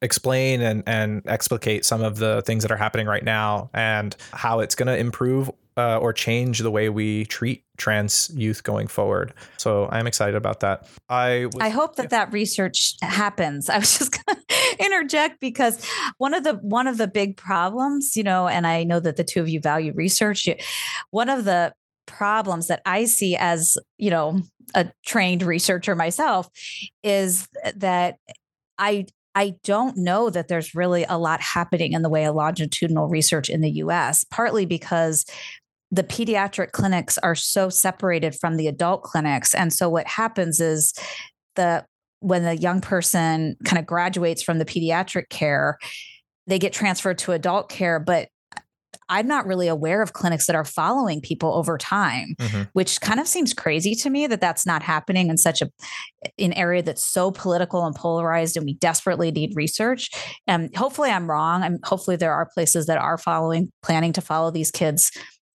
[0.02, 4.60] explain and, and explicate some of the things that are happening right now and how
[4.60, 9.32] it's going to improve uh, or change the way we treat trans youth going forward.
[9.56, 10.86] So I'm excited about that.
[11.08, 12.08] I was, I hope that yeah.
[12.24, 13.68] that research happens.
[13.70, 15.84] I was just going to interject because
[16.18, 19.24] one of the one of the big problems, you know, and I know that the
[19.24, 20.46] two of you value research.
[21.10, 21.72] One of the
[22.06, 24.42] problems that I see as, you know,
[24.74, 26.50] a trained researcher myself
[27.02, 28.16] is that
[28.78, 33.08] I I don't know that there's really a lot happening in the way of longitudinal
[33.08, 35.24] research in the US, partly because
[35.90, 39.54] the pediatric clinics are so separated from the adult clinics.
[39.54, 40.94] And so what happens is
[41.54, 41.84] the
[42.20, 45.76] when the young person kind of graduates from the pediatric care,
[46.46, 48.28] they get transferred to adult care, but
[49.08, 52.62] I'm not really aware of clinics that are following people over time, mm-hmm.
[52.72, 55.70] which kind of seems crazy to me that that's not happening in such a
[56.38, 60.10] an area that's so political and polarized, and we desperately need research.
[60.46, 61.62] And hopefully, I'm wrong.
[61.62, 65.10] I'm hopefully there are places that are following, planning to follow these kids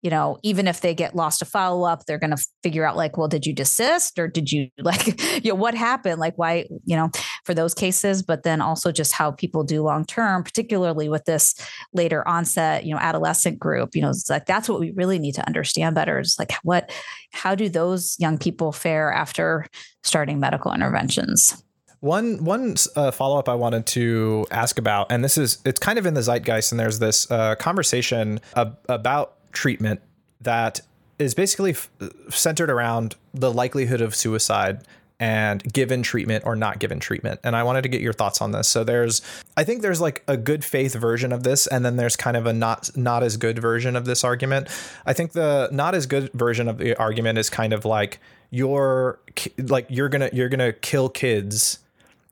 [0.03, 2.97] you know, even if they get lost to follow up, they're going to figure out
[2.97, 6.19] like, well, did you desist or did you like, you know, what happened?
[6.19, 7.09] Like, why, you know,
[7.45, 11.55] for those cases, but then also just how people do long term, particularly with this
[11.93, 15.35] later onset, you know, adolescent group, you know, it's like that's what we really need
[15.35, 16.91] to understand better is like what,
[17.31, 19.65] how do those young people fare after
[20.03, 21.63] starting medical interventions?
[22.01, 25.97] One one uh, follow up I wanted to ask about, and this is it's kind
[25.97, 30.01] of in the zeitgeist, and there's this uh, conversation ab- about treatment
[30.41, 30.81] that
[31.19, 31.89] is basically f-
[32.29, 34.81] centered around the likelihood of suicide
[35.19, 37.39] and given treatment or not given treatment.
[37.43, 38.67] And I wanted to get your thoughts on this.
[38.67, 39.21] So there's
[39.55, 42.45] I think there's like a good faith version of this and then there's kind of
[42.45, 44.67] a not not as good version of this argument.
[45.05, 49.19] I think the not as good version of the argument is kind of like you're
[49.57, 51.79] like you're going to you're going to kill kids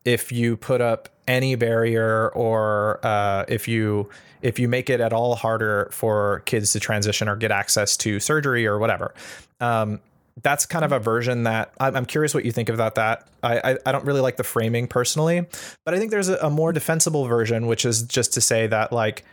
[0.03, 4.09] if you put up any barrier or uh, if you
[4.41, 8.19] if you make it at all harder for kids to transition or get access to
[8.19, 9.13] surgery or whatever.
[9.59, 9.99] Um,
[10.41, 13.27] that's kind of a version that I'm curious what you think about that.
[13.43, 15.45] I, I, I don't really like the framing personally,
[15.83, 18.91] but I think there's a, a more defensible version, which is just to say that
[18.91, 19.23] like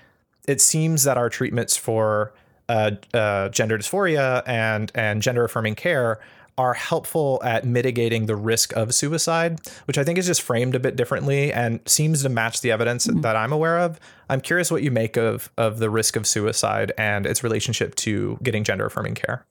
[0.46, 2.32] it seems that our treatments for
[2.68, 6.20] uh, uh, gender dysphoria and and gender affirming care
[6.58, 10.80] are helpful at mitigating the risk of suicide, which I think is just framed a
[10.80, 13.20] bit differently and seems to match the evidence mm-hmm.
[13.20, 14.00] that I'm aware of.
[14.28, 18.38] I'm curious what you make of of the risk of suicide and its relationship to
[18.42, 19.46] getting gender affirming care.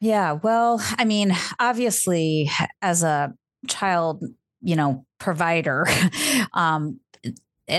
[0.00, 2.50] Yeah, well, I mean, obviously
[2.82, 3.34] as a
[3.68, 4.24] child,
[4.60, 5.86] you know, provider,
[6.54, 7.00] um,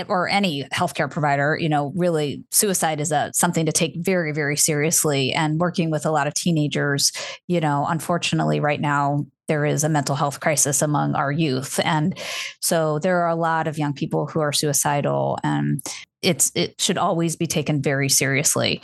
[0.08, 4.56] or any healthcare provider, you know, really suicide is a something to take very, very
[4.56, 5.32] seriously.
[5.32, 7.12] And working with a lot of teenagers,
[7.46, 12.18] you know, unfortunately, right now there is a mental health crisis among our youth, and
[12.60, 15.80] so there are a lot of young people who are suicidal, and
[16.20, 18.82] it's it should always be taken very seriously.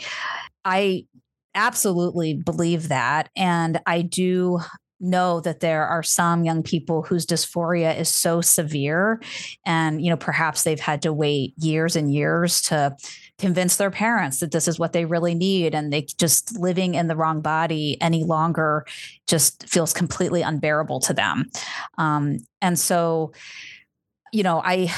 [0.63, 1.05] I
[1.53, 4.59] absolutely believe that, and I do
[4.99, 9.21] know that there are some young people whose dysphoria is so severe
[9.65, 12.95] and you know perhaps they've had to wait years and years to
[13.37, 17.07] convince their parents that this is what they really need and they just living in
[17.07, 18.85] the wrong body any longer
[19.27, 21.49] just feels completely unbearable to them.
[21.97, 23.33] Um, and so
[24.31, 24.91] you know i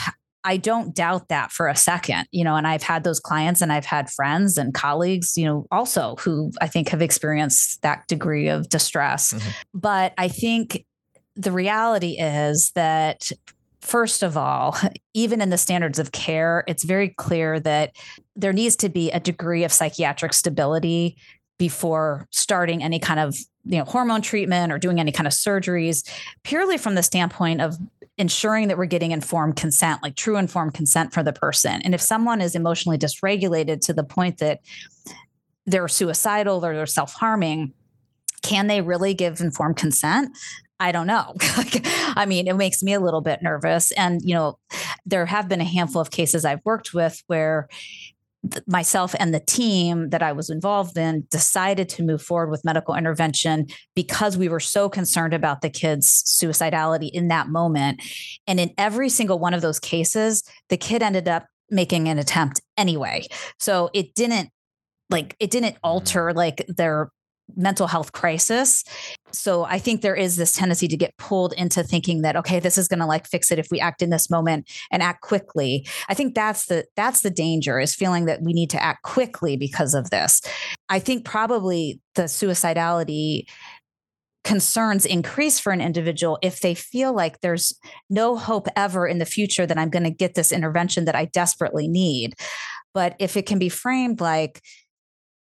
[0.43, 3.71] I don't doubt that for a second, you know, and I've had those clients and
[3.71, 8.47] I've had friends and colleagues, you know, also who I think have experienced that degree
[8.47, 9.33] of distress.
[9.33, 9.49] Mm-hmm.
[9.73, 10.85] But I think
[11.35, 13.31] the reality is that
[13.81, 14.77] first of all,
[15.13, 17.95] even in the standards of care, it's very clear that
[18.35, 21.17] there needs to be a degree of psychiatric stability
[21.57, 26.07] before starting any kind of you know hormone treatment or doing any kind of surgeries
[26.43, 27.77] purely from the standpoint of
[28.17, 31.81] ensuring that we're getting informed consent, like true informed consent for the person.
[31.83, 34.59] And if someone is emotionally dysregulated to the point that
[35.65, 37.73] they're suicidal or they're self harming,
[38.41, 40.35] can they really give informed consent?
[40.79, 41.33] I don't know.
[42.15, 43.91] I mean, it makes me a little bit nervous.
[43.93, 44.59] And, you know,
[45.05, 47.67] there have been a handful of cases I've worked with where
[48.67, 52.95] myself and the team that I was involved in decided to move forward with medical
[52.95, 58.01] intervention because we were so concerned about the kids' suicidality in that moment.
[58.45, 62.61] And in every single one of those cases, the kid ended up making an attempt
[62.77, 63.25] anyway.
[63.59, 64.49] So it didn't
[65.09, 65.79] like it didn't mm.
[65.83, 67.11] alter like their
[67.55, 68.83] mental health crisis.
[69.31, 72.77] So I think there is this tendency to get pulled into thinking that okay, this
[72.77, 75.87] is going to like fix it if we act in this moment and act quickly.
[76.09, 79.57] I think that's the that's the danger is feeling that we need to act quickly
[79.57, 80.41] because of this.
[80.89, 83.45] I think probably the suicidality
[84.43, 87.77] concerns increase for an individual if they feel like there's
[88.09, 91.25] no hope ever in the future that I'm going to get this intervention that I
[91.25, 92.33] desperately need.
[92.93, 94.61] But if it can be framed like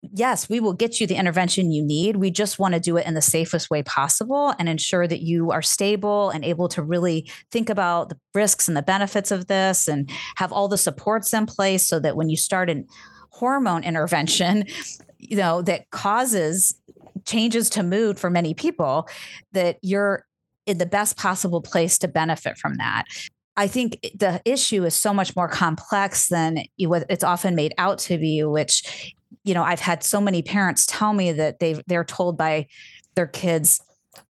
[0.03, 2.17] yes, we will get you the intervention you need.
[2.17, 5.51] We just want to do it in the safest way possible and ensure that you
[5.51, 9.89] are stable and able to really think about the risks and the benefits of this
[9.89, 12.87] and have all the supports in place so that when you start an
[13.31, 14.65] hormone intervention,
[15.19, 16.75] you know, that causes
[17.27, 19.09] changes to mood for many people,
[19.53, 20.25] that you're
[20.67, 23.05] in the best possible place to benefit from that.
[23.57, 28.17] I think the issue is so much more complex than it's often made out to
[28.17, 29.15] be, which,
[29.49, 32.67] you know, I've had so many parents tell me that they they're told by
[33.15, 33.81] their kids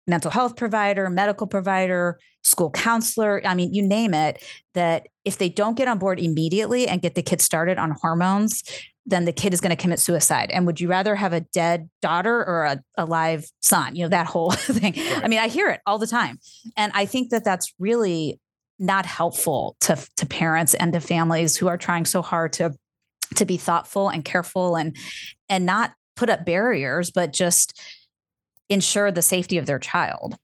[0.05, 4.43] mental health provider, medical provider, school counselor, I mean, you name it,
[4.75, 8.63] that if they don't get on board immediately and get the kid started on hormones,
[9.05, 10.51] then the kid is going to commit suicide.
[10.51, 13.95] And would you rather have a dead daughter or a, a live son?
[13.95, 14.93] You know, that whole thing.
[14.93, 15.23] Right.
[15.23, 16.39] I mean, I hear it all the time.
[16.75, 18.39] And I think that that's really
[18.79, 22.75] not helpful to, to parents and to families who are trying so hard to
[23.35, 24.95] to be thoughtful and careful and
[25.49, 27.79] and not put up barriers, but just
[28.69, 30.37] ensure the safety of their child.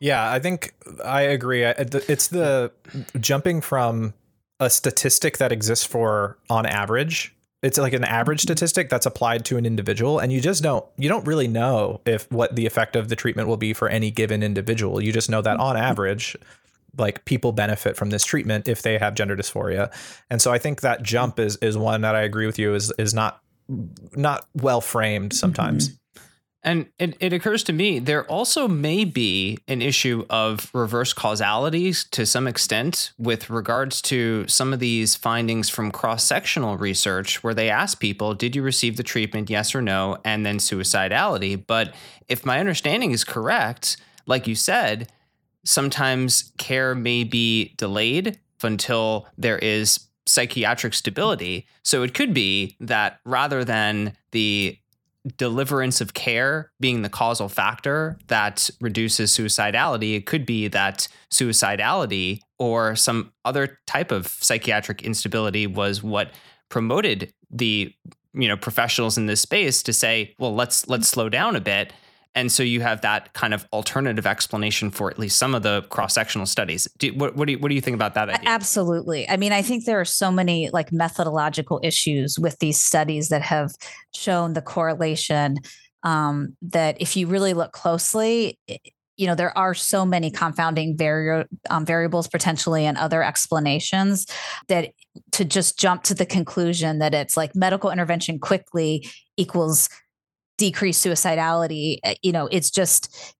[0.00, 1.62] Yeah, I think I agree.
[1.62, 2.72] It's the
[3.20, 4.14] jumping from
[4.58, 7.34] a statistic that exists for on average.
[7.62, 8.46] It's like an average mm-hmm.
[8.46, 12.30] statistic that's applied to an individual and you just don't you don't really know if
[12.32, 15.00] what the effect of the treatment will be for any given individual.
[15.00, 15.84] You just know that on mm-hmm.
[15.84, 16.36] average
[16.98, 19.92] like people benefit from this treatment if they have gender dysphoria.
[20.30, 22.92] And so I think that jump is is one that I agree with you is
[22.98, 23.40] is not
[24.14, 25.88] not well framed sometimes.
[25.88, 25.96] Mm-hmm.
[26.64, 32.04] And it, it occurs to me there also may be an issue of reverse causalities
[32.12, 37.54] to some extent with regards to some of these findings from cross sectional research where
[37.54, 41.60] they ask people, did you receive the treatment, yes or no, and then suicidality.
[41.66, 41.94] But
[42.28, 45.10] if my understanding is correct, like you said,
[45.64, 51.66] sometimes care may be delayed until there is psychiatric stability.
[51.82, 54.78] So it could be that rather than the
[55.36, 62.40] deliverance of care being the causal factor that reduces suicidality, it could be that suicidality
[62.58, 66.32] or some other type of psychiatric instability was what
[66.68, 67.92] promoted the
[68.34, 71.92] you know professionals in this space to say, well, let's let's slow down a bit
[72.34, 75.82] and so you have that kind of alternative explanation for at least some of the
[75.90, 76.88] cross-sectional studies.
[76.98, 78.48] Do, what, what, do you, what do you think about that idea?
[78.48, 79.28] Absolutely.
[79.28, 83.42] I mean, I think there are so many like methodological issues with these studies that
[83.42, 83.72] have
[84.14, 85.58] shown the correlation
[86.04, 88.58] um, that if you really look closely,
[89.18, 94.26] you know there are so many confounding vari- um, variables potentially and other explanations
[94.68, 94.92] that
[95.32, 99.88] to just jump to the conclusion that it's like medical intervention quickly equals
[100.58, 103.34] decrease suicidality eh, you know it's just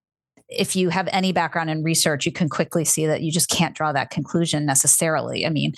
[0.48, 3.75] if you have any background in research you can quickly see that you just can't
[3.75, 5.72] draw that conclusion necessarily i mean.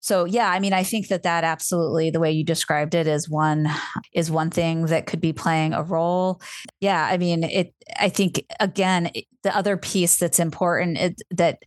[0.00, 3.28] So yeah i mean i think that that absolutely the way you described it is
[3.28, 3.68] one
[4.12, 6.40] is one thing that could be playing a role.
[6.80, 9.10] Yeah i mean it i think again
[9.42, 11.58] the other piece that's important is that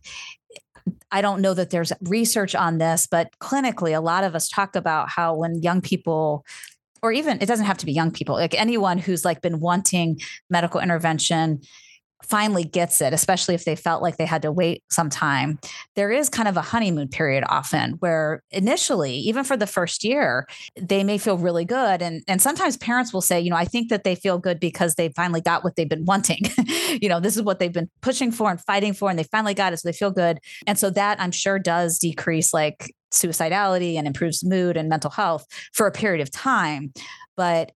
[1.10, 4.74] I don't know that there's research on this, but clinically, a lot of us talk
[4.74, 6.44] about how when young people
[7.02, 10.20] or even it doesn't have to be young people, like anyone who's like been wanting
[10.50, 11.60] medical intervention
[12.22, 15.58] finally gets it, especially if they felt like they had to wait some time,
[15.96, 20.46] there is kind of a honeymoon period often where initially, even for the first year,
[20.80, 22.02] they may feel really good.
[22.02, 24.94] And, and sometimes parents will say, you know, I think that they feel good because
[24.94, 26.42] they finally got what they've been wanting.
[27.00, 29.54] you know, this is what they've been pushing for and fighting for, and they finally
[29.54, 29.78] got it.
[29.78, 30.38] So they feel good.
[30.66, 35.46] And so that I'm sure does decrease like suicidality and improves mood and mental health
[35.72, 36.92] for a period of time.
[37.36, 37.72] But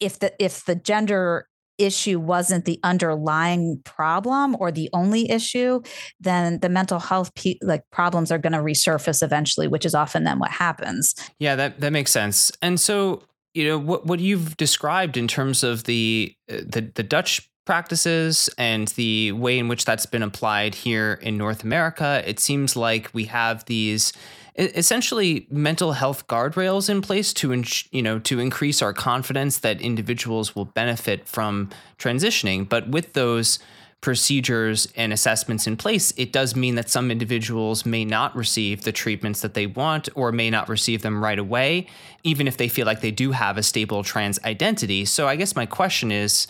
[0.00, 1.46] if the if the gender
[1.80, 5.80] issue wasn't the underlying problem or the only issue,
[6.20, 10.24] then the mental health pe- like problems are going to resurface eventually, which is often
[10.24, 11.14] then what happens.
[11.38, 12.52] Yeah, that that makes sense.
[12.62, 13.22] And so,
[13.54, 18.50] you know, what what you've described in terms of the uh, the the Dutch practices
[18.58, 23.10] and the way in which that's been applied here in North America, it seems like
[23.12, 24.12] we have these
[24.60, 30.54] essentially mental health guardrails in place to you know to increase our confidence that individuals
[30.54, 32.68] will benefit from transitioning.
[32.68, 33.58] But with those
[34.00, 38.92] procedures and assessments in place it does mean that some individuals may not receive the
[38.92, 41.86] treatments that they want or may not receive them right away
[42.22, 45.04] even if they feel like they do have a stable trans identity.
[45.04, 46.46] So i guess my question is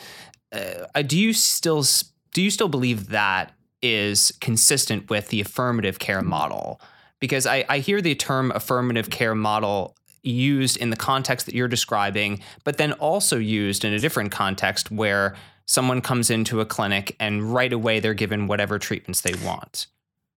[0.52, 1.84] uh, do you still
[2.32, 6.80] do you still believe that is consistent with the affirmative care model
[7.20, 11.68] because I, I hear the term affirmative care model used in the context that you're
[11.68, 15.36] describing, but then also used in a different context where
[15.66, 19.86] someone comes into a clinic and right away they're given whatever treatments they want.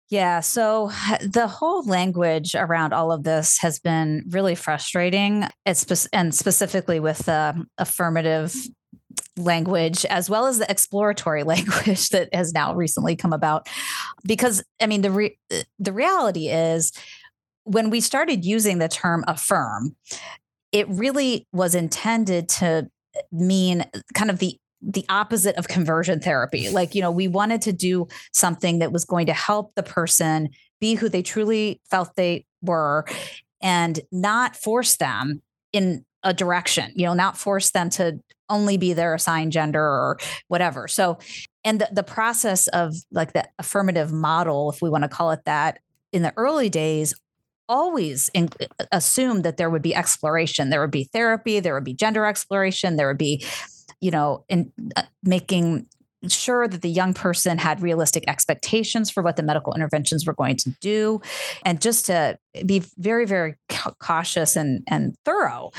[0.10, 0.42] Yeah.
[0.42, 0.92] So
[1.22, 7.66] the whole language around all of this has been really frustrating, and specifically with the
[7.80, 8.56] affirmative
[9.38, 13.68] language as well as the exploratory language that has now recently come about
[14.26, 15.38] because i mean the re-
[15.80, 16.92] the reality is
[17.64, 19.96] when we started using the term affirm
[20.72, 22.90] it really was intended to
[23.32, 26.70] mean kind of the the opposite of conversion therapy.
[26.74, 30.50] Like, you know, we wanted to do something that was going to help the person
[30.82, 33.06] be who they truly felt they were
[33.62, 35.42] and not force them
[35.72, 38.20] in a direction, you know, not force them to
[38.50, 40.18] only be their assigned gender or
[40.48, 40.88] whatever.
[40.88, 41.18] So,
[41.64, 45.42] and the, the process of like the affirmative model, if we want to call it
[45.46, 45.80] that,
[46.12, 47.14] in the early days
[47.70, 48.50] always in,
[48.92, 52.98] assumed that there would be exploration there would be therapy there would be gender exploration
[52.98, 53.44] there would be
[54.02, 55.88] you know in uh, making
[56.30, 60.58] sure that the young person had realistic expectations for what the medical interventions were going
[60.58, 61.22] to do.
[61.64, 63.56] And just to be very very
[64.00, 65.72] cautious and and thorough.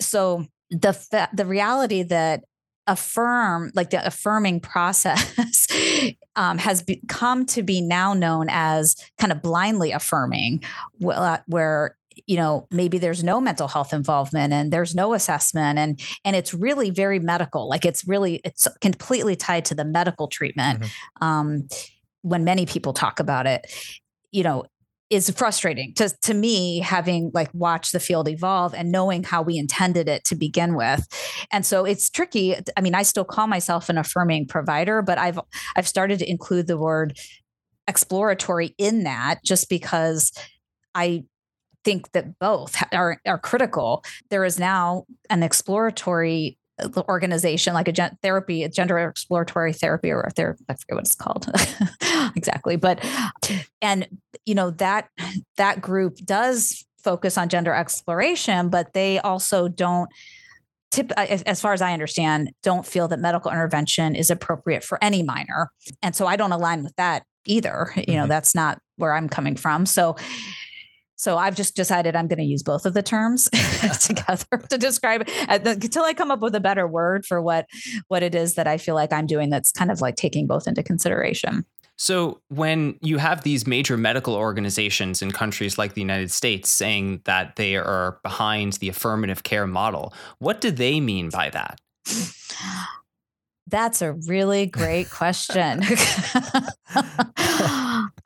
[0.00, 2.44] So the fa- the reality that
[2.86, 5.66] affirm like the affirming process
[6.36, 10.62] um, has come to be now known as kind of blindly affirming
[10.98, 11.96] where
[12.26, 16.54] you know maybe there's no mental health involvement and there's no assessment and and it's
[16.54, 21.24] really very medical like it's really it's completely tied to the medical treatment mm-hmm.
[21.24, 21.68] um,
[22.22, 23.66] when many people talk about it
[24.30, 24.64] you know
[25.12, 29.58] is frustrating to to me having like watched the field evolve and knowing how we
[29.58, 31.06] intended it to begin with
[31.52, 35.38] and so it's tricky i mean i still call myself an affirming provider but i've
[35.76, 37.18] i've started to include the word
[37.86, 40.32] exploratory in that just because
[40.94, 41.22] i
[41.84, 44.04] think that both are, are critical.
[44.30, 50.10] There is now an exploratory uh, organization like a gen- therapy, a gender exploratory therapy,
[50.10, 51.46] or a therapy, I forget what it's called
[52.36, 52.76] exactly.
[52.76, 53.04] But
[53.80, 54.08] and
[54.46, 55.08] you know that
[55.56, 60.08] that group does focus on gender exploration, but they also don't
[60.92, 65.22] tip as far as i understand don't feel that medical intervention is appropriate for any
[65.22, 65.70] minor
[66.02, 68.28] and so i don't align with that either you know mm-hmm.
[68.28, 70.14] that's not where i'm coming from so
[71.22, 73.48] so I've just decided I'm going to use both of the terms
[74.00, 77.66] together to describe uh, it until I come up with a better word for what
[78.08, 80.66] what it is that I feel like I'm doing that's kind of like taking both
[80.66, 81.64] into consideration.
[81.96, 87.20] So, when you have these major medical organizations in countries like the United States saying
[87.24, 91.80] that they are behind the affirmative care model, what do they mean by that?
[93.68, 95.82] That's a really great question.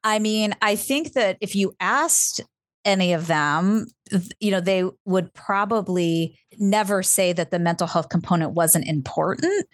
[0.03, 2.41] I mean, I think that if you asked
[2.87, 3.89] any of them,
[4.41, 9.67] you know, they would probably never say that the mental health component wasn't important.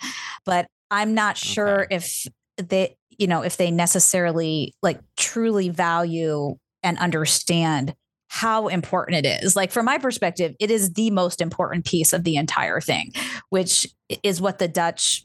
[0.45, 1.97] But I'm not sure okay.
[1.97, 7.95] if they, you know, if they necessarily like truly value and understand
[8.29, 9.55] how important it is.
[9.55, 13.13] Like from my perspective, it is the most important piece of the entire thing,
[13.51, 13.87] which
[14.23, 15.25] is what the Dutch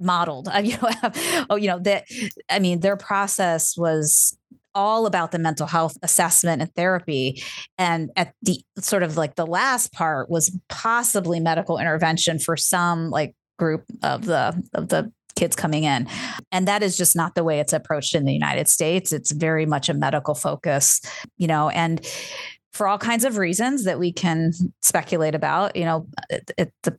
[0.00, 0.48] modeled.
[0.48, 2.04] Uh, you know, oh, you know that.
[2.48, 4.36] I mean, their process was
[4.74, 7.42] all about the mental health assessment and therapy
[7.76, 13.10] and at the sort of like the last part was possibly medical intervention for some
[13.10, 16.06] like group of the of the kids coming in
[16.52, 19.66] and that is just not the way it's approached in the United States it's very
[19.66, 21.00] much a medical focus
[21.36, 22.06] you know and
[22.72, 26.96] for all kinds of reasons that we can speculate about you know it, it, the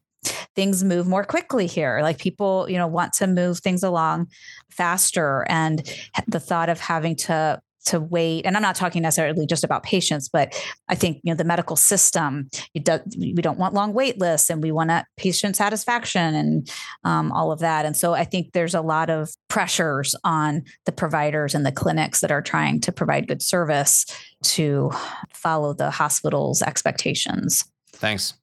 [0.56, 2.00] things move more quickly here.
[2.02, 4.28] Like people you know want to move things along
[4.70, 5.46] faster.
[5.50, 5.88] And
[6.28, 10.30] the thought of having to to wait and i'm not talking necessarily just about patients
[10.30, 10.54] but
[10.88, 14.62] i think you know the medical system do, we don't want long wait lists and
[14.62, 16.72] we want patient satisfaction and
[17.04, 17.86] um, all of that.
[17.86, 22.22] And so i think there's a lot of pressures on the providers and the clinics
[22.22, 24.06] that are trying to provide good service
[24.44, 24.92] to
[25.34, 27.64] follow the hospital's expectations.
[27.94, 28.34] Thanks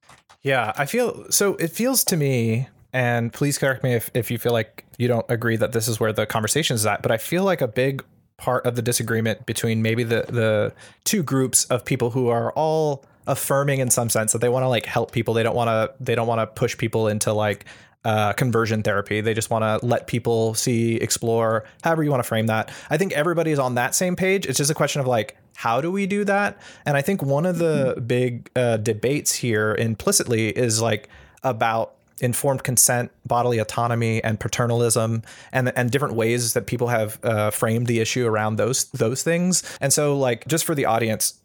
[0.49, 1.57] yeah, I feel so.
[1.57, 5.27] It feels to me, and please correct me if, if you feel like you don't
[5.29, 8.03] agree that this is where the conversation is at, but I feel like a big
[8.39, 10.73] part of the disagreement between maybe the the
[11.05, 14.69] two groups of people who are all affirming in some sense that they want to
[14.69, 15.35] like help people.
[15.35, 17.67] They don't want to they don't want to push people into like
[18.05, 19.21] uh, conversion therapy.
[19.21, 22.71] They just want to let people see, explore, however you want to frame that.
[22.89, 24.47] I think everybody's on that same page.
[24.47, 26.57] It's just a question of like, how do we do that?
[26.87, 28.07] And I think one of the mm-hmm.
[28.07, 31.09] big uh, debates here implicitly is like
[31.43, 37.51] about informed consent, bodily autonomy, and paternalism, and and different ways that people have uh,
[37.51, 39.65] framed the issue around those those things.
[39.81, 41.41] And so, like, just for the audience,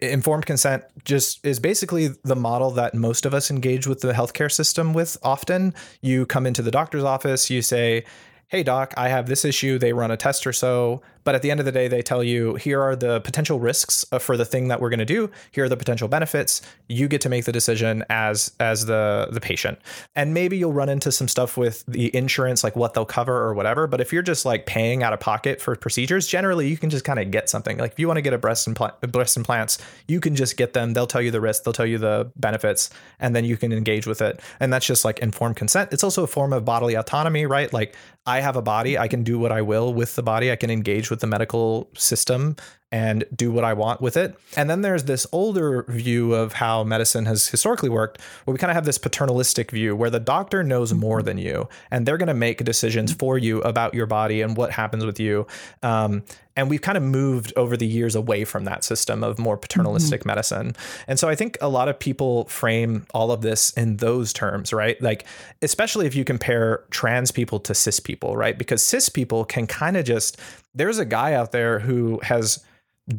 [0.00, 4.50] informed consent just is basically the model that most of us engage with the healthcare
[4.50, 5.72] system with often.
[6.00, 8.06] You come into the doctor's office, you say,
[8.52, 11.50] hey doc i have this issue they run a test or so but at the
[11.50, 14.44] end of the day they tell you here are the potential risks uh, for the
[14.44, 15.30] thing that we're going to do.
[15.52, 16.62] Here are the potential benefits.
[16.88, 19.78] You get to make the decision as as the the patient.
[20.14, 23.54] And maybe you'll run into some stuff with the insurance like what they'll cover or
[23.54, 23.86] whatever.
[23.86, 27.04] But if you're just like paying out of pocket for procedures generally you can just
[27.04, 27.78] kind of get something.
[27.78, 30.72] Like if you want to get a breast implant breast implants you can just get
[30.72, 30.92] them.
[30.92, 34.06] They'll tell you the risk they'll tell you the benefits and then you can engage
[34.06, 34.40] with it.
[34.60, 35.92] And that's just like informed consent.
[35.92, 37.72] It's also a form of bodily autonomy right?
[37.72, 37.94] Like
[38.26, 38.96] I have a body.
[38.98, 40.52] I can do what I will with the body.
[40.52, 42.56] I can engage with the medical system
[42.92, 44.36] and do what I want with it.
[44.54, 48.70] And then there's this older view of how medicine has historically worked, where we kind
[48.70, 52.28] of have this paternalistic view where the doctor knows more than you and they're going
[52.28, 55.46] to make decisions for you about your body and what happens with you.
[55.82, 56.22] Um,
[56.54, 60.20] and we've kind of moved over the years away from that system of more paternalistic
[60.20, 60.28] mm-hmm.
[60.28, 60.76] medicine.
[61.08, 64.70] And so I think a lot of people frame all of this in those terms,
[64.70, 65.00] right?
[65.00, 65.24] Like,
[65.62, 68.58] especially if you compare trans people to cis people, right?
[68.58, 70.38] Because cis people can kind of just,
[70.74, 72.62] there's a guy out there who has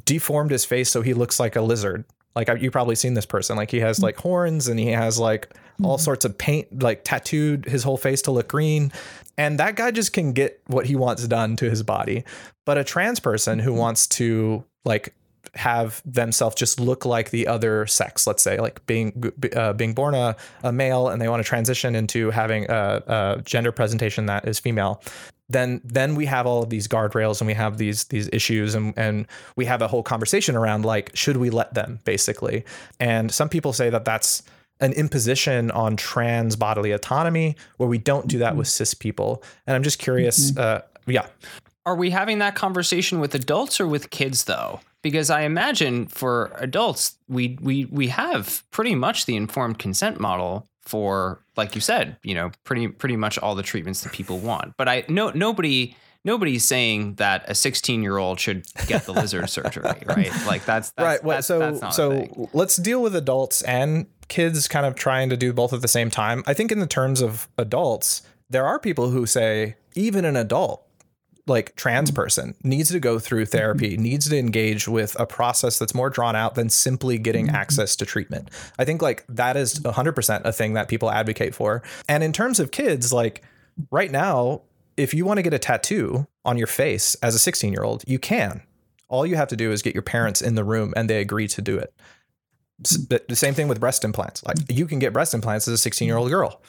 [0.06, 2.06] deformed his face so he looks like a lizard.
[2.36, 3.58] Like you probably seen this person.
[3.58, 5.54] Like he has like horns and he has like
[5.84, 6.04] all mm-hmm.
[6.04, 8.92] sorts of paint, like tattooed his whole face to look green.
[9.38, 12.24] And that guy just can get what he wants done to his body.
[12.66, 13.80] But a trans person who mm-hmm.
[13.80, 15.14] wants to like
[15.56, 20.16] have themselves just look like the other sex let's say like being uh, being born
[20.16, 24.48] a, a male and they want to transition into having a, a gender presentation that
[24.48, 25.02] is female
[25.50, 28.94] then then we have all of these guardrails and we have these these issues and
[28.98, 32.64] and we have a whole conversation around like should we let them basically
[33.00, 34.44] and some people say that that's
[34.80, 38.60] an imposition on trans bodily autonomy where we don't do that mm-hmm.
[38.60, 40.62] with cis people and i'm just curious mm-hmm.
[40.62, 41.28] uh, yeah
[41.86, 46.52] are we having that conversation with adults or with kids though because i imagine for
[46.56, 52.18] adults we we we have pretty much the informed consent model for like you said
[52.24, 54.76] you know pretty pretty much all the treatments that people want.
[54.78, 59.50] But i no nobody nobody's saying that a 16 year old should get the lizard
[59.50, 60.32] surgery right?
[60.46, 64.68] Like that's, that's right well, that's, so that's so let's deal with adults and kids
[64.68, 66.44] kind of trying to do both at the same time.
[66.48, 70.83] I think in the terms of adults there are people who say even an adult
[71.46, 72.16] like trans mm-hmm.
[72.16, 74.04] person needs to go through therapy, mm-hmm.
[74.04, 77.56] needs to engage with a process that's more drawn out than simply getting mm-hmm.
[77.56, 78.50] access to treatment.
[78.80, 81.84] I think like that is 100% a thing that people advocate for.
[82.08, 83.44] And in terms of kids, like
[83.92, 84.62] right now,
[84.96, 88.04] if you want to get a tattoo on your face as a 16 year old,
[88.08, 88.62] you can.
[89.10, 91.48] All you have to do is get your parents in the room and they agree
[91.50, 91.94] to do it.
[92.80, 94.44] The same thing with breast implants.
[94.44, 96.62] Like you can get breast implants as a 16 year old girl.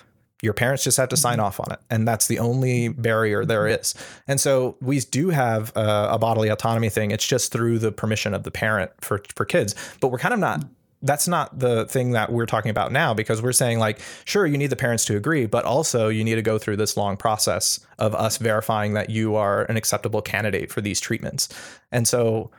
[0.44, 1.46] Your parents just have to sign mm-hmm.
[1.46, 1.80] off on it.
[1.90, 3.94] And that's the only barrier there is.
[4.28, 7.10] And so we do have a, a bodily autonomy thing.
[7.10, 9.74] It's just through the permission of the parent for, for kids.
[10.00, 10.64] But we're kind of not
[11.04, 14.56] that's not the thing that we're talking about now because we're saying like sure you
[14.56, 17.78] need the parents to agree but also you need to go through this long process
[17.98, 21.48] of us verifying that you are an acceptable candidate for these treatments
[21.92, 22.50] and so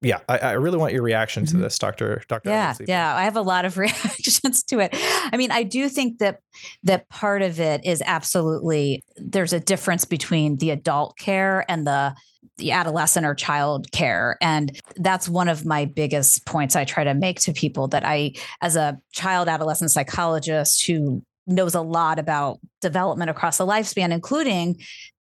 [0.00, 1.62] yeah, I, I, really want your reaction to mm-hmm.
[1.62, 2.22] this, Doctor.
[2.28, 2.50] Doctor.
[2.50, 4.90] Yeah, yeah, I have a lot of reactions to it.
[4.94, 6.38] I mean, I do think that
[6.84, 12.14] that part of it is absolutely there's a difference between the adult care and the
[12.58, 17.14] the adolescent or child care and that's one of my biggest points i try to
[17.14, 22.58] make to people that i as a child adolescent psychologist who knows a lot about
[22.80, 24.76] development across the lifespan including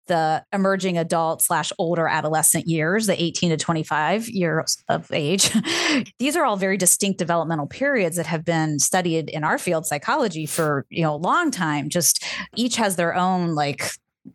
[0.07, 5.51] the emerging adult slash older adolescent years, the 18 to 25 years of age.
[6.19, 10.45] These are all very distinct developmental periods that have been studied in our field, psychology,
[10.45, 11.89] for you know a long time.
[11.89, 12.23] Just
[12.55, 13.89] each has their own like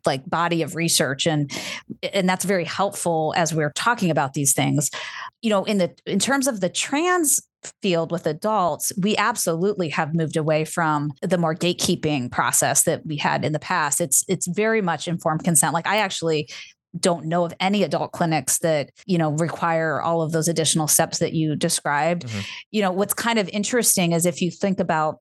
[0.05, 1.51] like body of research and
[2.13, 4.89] and that's very helpful as we're talking about these things
[5.43, 7.39] you know in the in terms of the trans
[7.81, 13.17] field with adults, we absolutely have moved away from the more gatekeeping process that we
[13.17, 14.01] had in the past.
[14.01, 15.73] It's it's very much informed consent.
[15.73, 16.49] Like I actually
[16.99, 21.19] don't know of any adult clinics that you know require all of those additional steps
[21.19, 22.27] that you described.
[22.27, 22.39] Mm-hmm.
[22.71, 25.19] You know what's kind of interesting is if you think about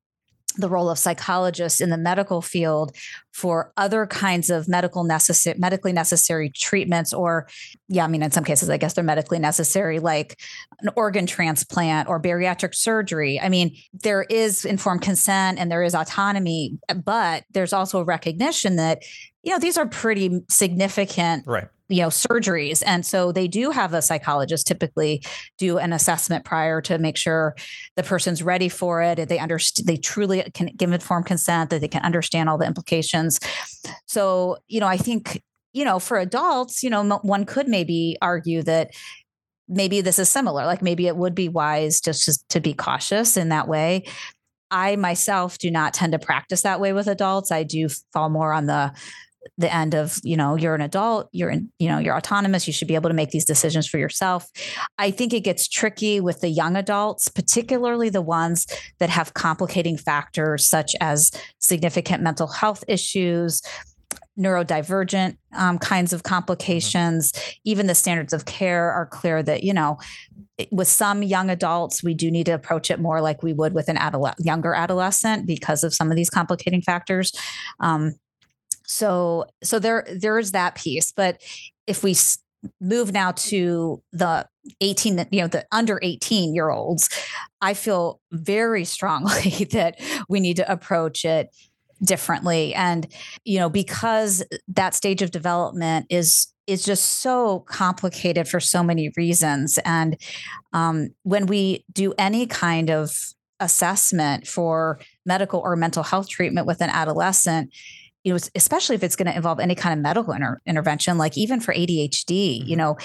[0.56, 2.94] the role of psychologists in the medical field
[3.32, 7.48] for other kinds of medical necessary medically necessary treatments or
[7.88, 10.38] yeah i mean in some cases i guess they're medically necessary like
[10.82, 13.40] an organ transplant or bariatric surgery.
[13.40, 18.76] I mean there is informed consent and there is autonomy but there's also a recognition
[18.76, 19.02] that
[19.42, 21.68] you know these are pretty significant right.
[21.88, 22.82] you know surgeries.
[22.86, 25.22] And so they do have a psychologist typically
[25.58, 27.54] do an assessment prior to make sure
[27.96, 31.88] the person's ready for it they understand they truly can give informed consent that they
[31.88, 33.38] can understand all the implications.
[34.06, 38.62] So you know i think you know for adults you know one could maybe argue
[38.62, 38.90] that
[39.68, 43.36] maybe this is similar like maybe it would be wise just, just to be cautious
[43.36, 44.04] in that way.
[44.70, 47.52] I myself do not tend to practice that way with adults.
[47.52, 48.92] I do fall more on the
[49.58, 52.72] the end of you know you're an adult you're in, you know you're autonomous you
[52.72, 54.48] should be able to make these decisions for yourself
[54.98, 58.66] i think it gets tricky with the young adults particularly the ones
[58.98, 63.62] that have complicating factors such as significant mental health issues
[64.38, 66.34] neurodivergent um, kinds of mm-hmm.
[66.34, 67.50] complications mm-hmm.
[67.64, 69.98] even the standards of care are clear that you know
[70.70, 73.88] with some young adults we do need to approach it more like we would with
[73.88, 77.32] an adole- younger adolescent because of some of these complicating factors
[77.80, 78.14] um,
[78.92, 81.40] so so there there is that piece but
[81.86, 82.14] if we
[82.80, 84.46] move now to the
[84.80, 87.08] 18 you know the under 18 year olds
[87.60, 91.50] i feel very strongly that we need to approach it
[92.02, 92.74] differently.
[92.74, 93.06] And
[93.44, 99.10] you know because that stage of development is is just so complicated for so many
[99.16, 99.78] reasons.
[99.84, 100.16] And
[100.72, 103.12] um, when we do any kind of
[103.58, 107.72] assessment for medical or mental health treatment with an adolescent
[108.24, 111.36] you know, especially if it's going to involve any kind of medical inter- intervention, like
[111.36, 112.76] even for ADHD, you mm-hmm.
[112.76, 112.96] know,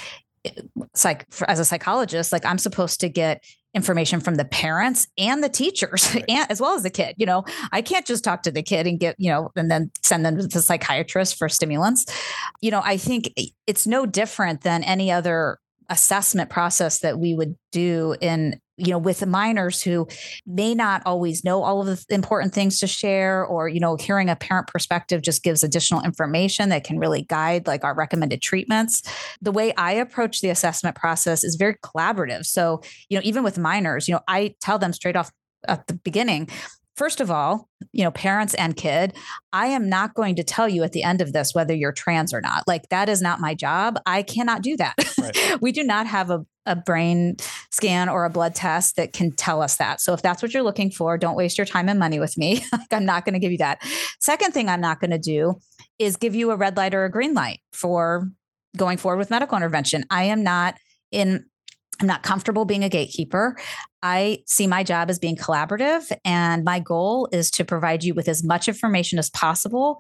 [1.03, 3.43] like as a psychologist, like I'm supposed to get
[3.73, 6.25] information from the parents and the teachers right.
[6.27, 8.87] and as well as the kid you know i can't just talk to the kid
[8.87, 12.05] and get you know and then send them to the psychiatrist for stimulants
[12.59, 13.31] you know i think
[13.67, 15.59] it's no different than any other
[15.89, 20.07] assessment process that we would do in you know with minors who
[20.45, 24.29] may not always know all of the important things to share or you know hearing
[24.29, 29.01] a parent perspective just gives additional information that can really guide like our recommended treatments.
[29.41, 32.45] The way i approach the assessment process is very collaborative.
[32.45, 35.31] So you know even with minors you know i tell them straight off
[35.67, 36.49] at the beginning
[36.97, 39.15] First of all, you know, parents and kid,
[39.53, 42.33] I am not going to tell you at the end of this whether you're trans
[42.33, 42.63] or not.
[42.65, 43.99] Like, that is not my job.
[44.07, 44.95] I cannot do that.
[45.19, 45.57] Right.
[45.61, 47.37] we do not have a, a brain
[47.71, 50.01] scan or a blood test that can tell us that.
[50.01, 52.65] So, if that's what you're looking for, don't waste your time and money with me.
[52.71, 53.79] like, I'm not going to give you that.
[54.19, 55.59] Second thing I'm not going to do
[55.99, 58.27] is give you a red light or a green light for
[58.75, 60.03] going forward with medical intervention.
[60.09, 60.75] I am not
[61.11, 61.45] in
[61.99, 63.57] I'm not comfortable being a gatekeeper.
[64.03, 68.27] I see my job as being collaborative, and my goal is to provide you with
[68.27, 69.99] as much information as possible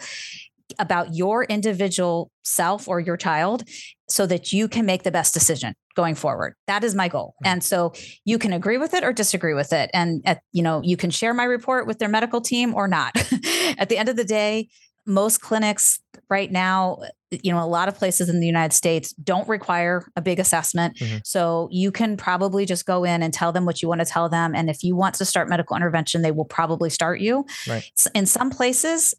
[0.79, 3.63] about your individual self or your child
[4.09, 6.53] so that you can make the best decision going forward.
[6.67, 7.35] That is my goal.
[7.35, 7.53] Mm-hmm.
[7.53, 7.93] And so
[8.25, 11.09] you can agree with it or disagree with it and at, you know you can
[11.09, 13.15] share my report with their medical team or not.
[13.77, 14.69] At the end of the day
[15.05, 16.99] most clinics right now
[17.31, 20.95] you know a lot of places in the united states don't require a big assessment
[20.97, 21.17] mm-hmm.
[21.23, 24.29] so you can probably just go in and tell them what you want to tell
[24.29, 27.91] them and if you want to start medical intervention they will probably start you right.
[28.13, 29.13] in some places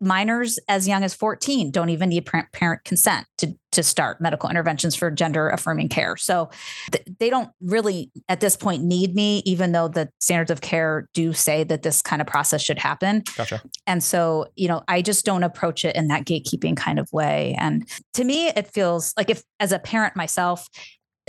[0.00, 4.94] minors as young as 14 don't even need parent consent to, to start medical interventions
[4.94, 6.16] for gender affirming care.
[6.16, 6.50] So
[6.92, 11.08] th- they don't really at this point need me, even though the standards of care
[11.14, 13.22] do say that this kind of process should happen.
[13.36, 13.62] Gotcha.
[13.86, 17.56] And so, you know, I just don't approach it in that gatekeeping kind of way.
[17.58, 20.68] And to me, it feels like if as a parent myself,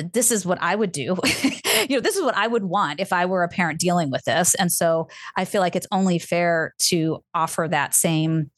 [0.02, 1.18] this is what I would do.
[1.90, 4.24] you know, this is what I would want if I were a parent dealing with
[4.26, 4.56] this.
[4.56, 8.52] And so I feel like it's only fair to offer that same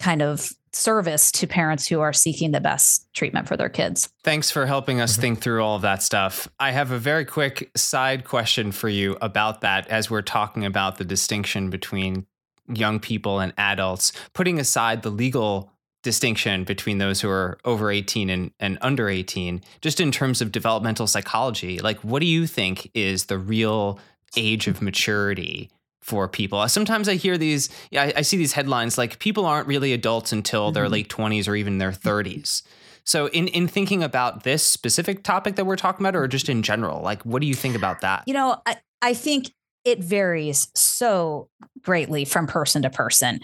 [0.00, 4.08] kind of service to parents who are seeking the best treatment for their kids.
[4.24, 5.20] Thanks for helping us mm-hmm.
[5.20, 6.48] think through all of that stuff.
[6.58, 10.98] I have a very quick side question for you about that as we're talking about
[10.98, 12.26] the distinction between
[12.68, 15.70] young people and adults, putting aside the legal
[16.04, 20.52] distinction between those who are over 18 and, and under 18 just in terms of
[20.52, 23.98] developmental psychology like what do you think is the real
[24.36, 26.66] age of maturity for people?
[26.68, 30.32] Sometimes i hear these yeah, I, I see these headlines like people aren't really adults
[30.32, 30.74] until mm-hmm.
[30.74, 32.62] their late 20s or even their 30s
[33.04, 36.62] so in in thinking about this specific topic that we're talking about or just in
[36.62, 38.22] general like what do you think about that?
[38.26, 39.52] You know i, I think
[39.84, 41.48] it varies so
[41.82, 43.38] greatly from person to person.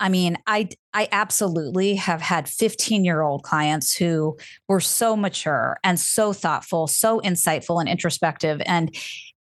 [0.00, 4.36] I mean, I I absolutely have had 15-year-old clients who
[4.68, 8.94] were so mature and so thoughtful, so insightful and introspective and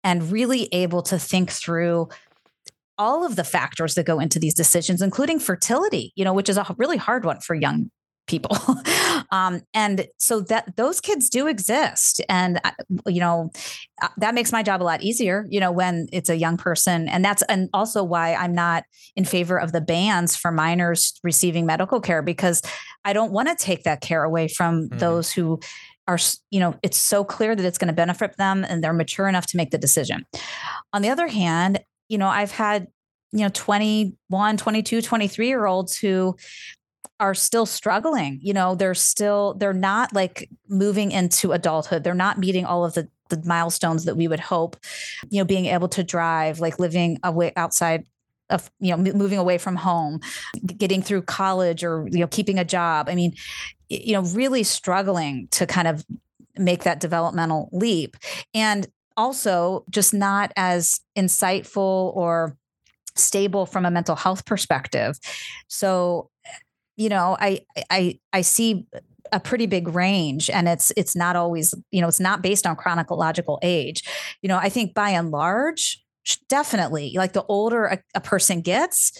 [0.03, 2.09] and really able to think through
[2.97, 6.57] all of the factors that go into these decisions including fertility, you know, which is
[6.57, 7.89] a really hard one for young
[8.27, 8.55] people
[9.31, 12.21] um, and so that those kids do exist.
[12.29, 12.71] And uh,
[13.07, 13.51] you know
[14.01, 17.07] uh, that makes my job a lot easier you know when it's a young person.
[17.07, 18.83] And that's and also why i'm not
[19.15, 22.61] in favor of the bans for minors receiving medical care because
[23.05, 24.97] i don't want to take that care away from mm-hmm.
[24.97, 25.59] those who
[26.07, 26.17] are
[26.49, 29.45] you know it's so clear that it's going to benefit them and they're mature enough
[29.47, 30.25] to make the decision.
[30.93, 31.79] On the other hand
[32.09, 32.87] you know i've had
[33.31, 36.35] you know 21 22 23 year olds who
[37.21, 38.39] are still struggling.
[38.41, 42.03] You know, they're still they're not like moving into adulthood.
[42.03, 44.75] They're not meeting all of the the milestones that we would hope.
[45.29, 48.05] You know, being able to drive, like living away outside
[48.49, 50.19] of you know moving away from home
[50.65, 53.33] getting through college or you know keeping a job i mean
[53.87, 56.05] you know really struggling to kind of
[56.57, 58.17] make that developmental leap
[58.53, 62.57] and also just not as insightful or
[63.15, 65.17] stable from a mental health perspective
[65.69, 66.29] so
[66.97, 68.85] you know i i i see
[69.31, 72.75] a pretty big range and it's it's not always you know it's not based on
[72.75, 74.03] chronological age
[74.41, 76.03] you know i think by and large
[76.49, 79.11] definitely like the older a, a person gets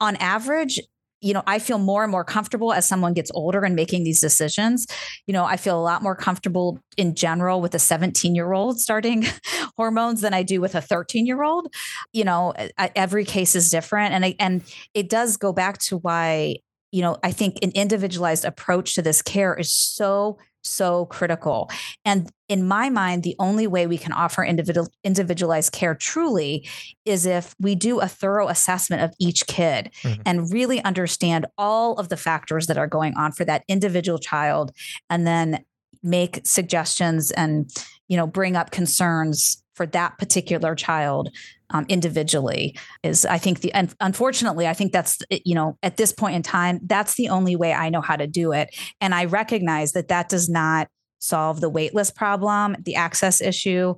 [0.00, 0.80] on average
[1.22, 4.20] you know, I feel more and more comfortable as someone gets older and making these
[4.20, 4.86] decisions.
[5.26, 8.80] You know, I feel a lot more comfortable in general with a 17 year old
[8.80, 9.24] starting
[9.76, 11.72] hormones than I do with a 13 year old.
[12.12, 14.12] You know, every case is different.
[14.12, 14.62] And I, and
[14.94, 16.56] it does go back to why,
[16.92, 21.68] you know, I think an individualized approach to this care is so so critical.
[22.04, 26.68] And in my mind, the only way we can offer individual individualized care truly
[27.04, 30.22] is if we do a thorough assessment of each kid mm-hmm.
[30.24, 34.70] and really understand all of the factors that are going on for that individual child
[35.10, 35.64] and then
[36.02, 37.70] make suggestions and
[38.08, 41.30] you know bring up concerns for that particular child
[41.72, 46.12] um, individually is i think the and unfortunately i think that's you know at this
[46.12, 49.24] point in time that's the only way i know how to do it and i
[49.24, 53.94] recognize that that does not solve the waitlist problem the access issue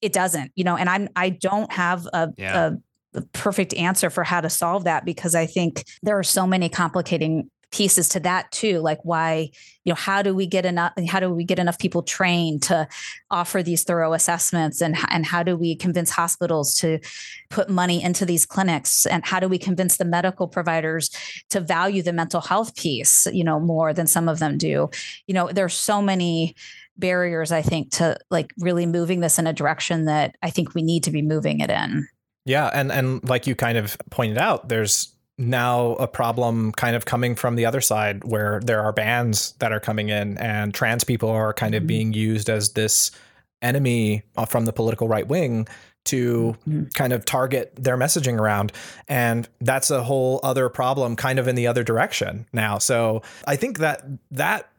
[0.00, 2.66] it doesn't you know and i'm i don't have a, yeah.
[2.66, 2.72] a
[3.32, 7.50] perfect answer for how to solve that because I think there are so many complicating
[7.74, 9.50] pieces to that too like why
[9.84, 12.86] you know how do we get enough how do we get enough people trained to
[13.32, 17.00] offer these thorough assessments and and how do we convince hospitals to
[17.50, 19.06] put money into these clinics?
[19.06, 21.10] And how do we convince the medical providers
[21.50, 24.88] to value the mental health piece you know more than some of them do?
[25.26, 26.54] You know there's so many
[26.96, 30.82] barriers i think to like really moving this in a direction that i think we
[30.82, 32.06] need to be moving it in.
[32.44, 37.04] Yeah and and like you kind of pointed out there's now a problem kind of
[37.04, 41.02] coming from the other side where there are bans that are coming in and trans
[41.02, 41.88] people are kind of mm-hmm.
[41.88, 43.10] being used as this
[43.60, 45.66] enemy uh, from the political right wing
[46.04, 46.84] to mm-hmm.
[46.94, 48.72] kind of target their messaging around
[49.08, 53.56] and that's a whole other problem kind of in the other direction now so i
[53.56, 54.70] think that that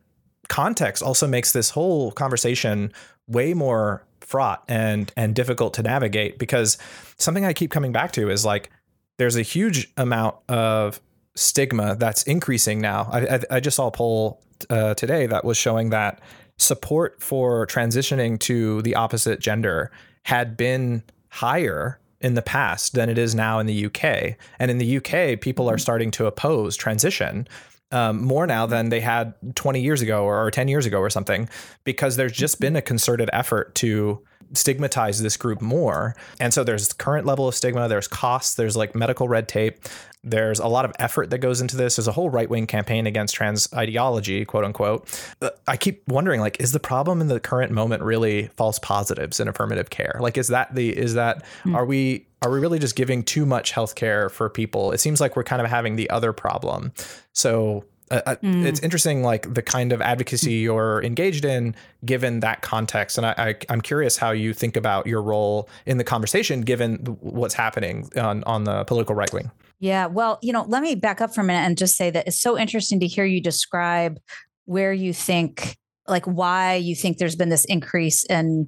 [0.48, 2.94] context also makes this whole conversation
[3.28, 6.78] way more fraught and and difficult to navigate because
[7.18, 8.70] something i keep coming back to is like
[9.18, 11.00] there's a huge amount of
[11.36, 13.08] stigma that's increasing now.
[13.12, 16.22] I, I, I just saw a poll uh, today that was showing that
[16.58, 19.92] support for transitioning to the opposite gender
[20.24, 24.38] had been higher in the past than it is now in the UK.
[24.58, 25.80] And in the UK, people are mm-hmm.
[25.80, 27.48] starting to oppose transition
[27.96, 31.10] um, more now than they had 20 years ago or, or 10 years ago or
[31.10, 31.48] something,
[31.86, 34.22] because there's just been a concerted effort to
[34.54, 36.14] stigmatize this group more.
[36.40, 39.80] And so there's current level of stigma, there's costs, there's like medical red tape,
[40.26, 41.96] there's a lot of effort that goes into this.
[41.96, 45.08] There's a whole right wing campaign against trans ideology, quote unquote.
[45.40, 49.40] But I keep wondering, like, is the problem in the current moment really false positives
[49.40, 50.18] in affirmative care?
[50.20, 51.76] Like, is that the is that mm.
[51.76, 54.92] are we are we really just giving too much health care for people?
[54.92, 56.94] It seems like we're kind of having the other problem.
[57.34, 58.64] So uh, mm.
[58.66, 61.76] it's interesting like the kind of advocacy you're engaged in
[62.06, 65.98] given that context and I, I am curious how you think about your role in
[65.98, 70.66] the conversation given what's happening on on the political right wing yeah well you know
[70.68, 73.08] let me back up for a minute and just say that it's so interesting to
[73.08, 74.20] hear you describe
[74.66, 75.76] where you think
[76.08, 78.68] like why you think there's been this increase in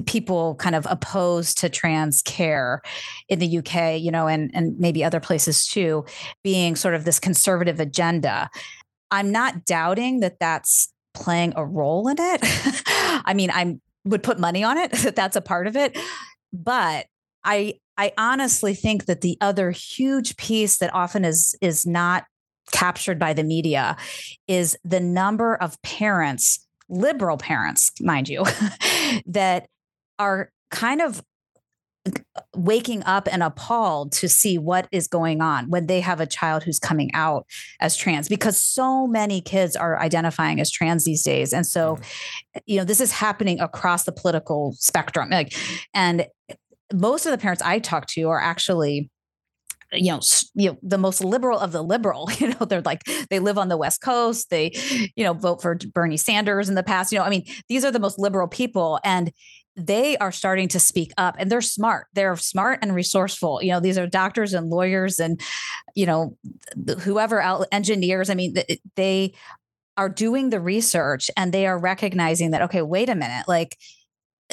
[0.00, 2.80] people kind of opposed to trans care
[3.28, 6.04] in the UK, you know, and and maybe other places too,
[6.42, 8.48] being sort of this conservative agenda.
[9.10, 12.40] I'm not doubting that that's playing a role in it.
[13.24, 15.98] I mean, I would put money on it that that's a part of it,
[16.52, 17.06] but
[17.44, 22.24] I I honestly think that the other huge piece that often is is not
[22.70, 23.96] captured by the media
[24.48, 28.44] is the number of parents liberal parents, mind you,
[29.26, 29.66] that
[30.18, 31.22] are kind of
[32.56, 36.64] waking up and appalled to see what is going on when they have a child
[36.64, 37.46] who's coming out
[37.80, 42.58] as trans because so many kids are identifying as trans these days and so mm-hmm.
[42.66, 45.54] you know this is happening across the political spectrum like
[45.94, 46.26] and
[46.92, 49.08] most of the parents i talk to are actually
[49.94, 50.20] you know,
[50.54, 52.30] you know, the most liberal of the liberal.
[52.38, 54.48] You know, they're like they live on the West Coast.
[54.50, 54.72] They,
[55.14, 57.12] you know, vote for Bernie Sanders in the past.
[57.12, 59.30] You know, I mean, these are the most liberal people, and
[59.76, 63.80] they are starting to speak up and they're smart they're smart and resourceful you know
[63.80, 65.40] these are doctors and lawyers and
[65.94, 66.36] you know
[67.00, 67.42] whoever
[67.72, 68.54] engineers i mean
[68.96, 69.32] they
[69.96, 73.78] are doing the research and they are recognizing that okay wait a minute like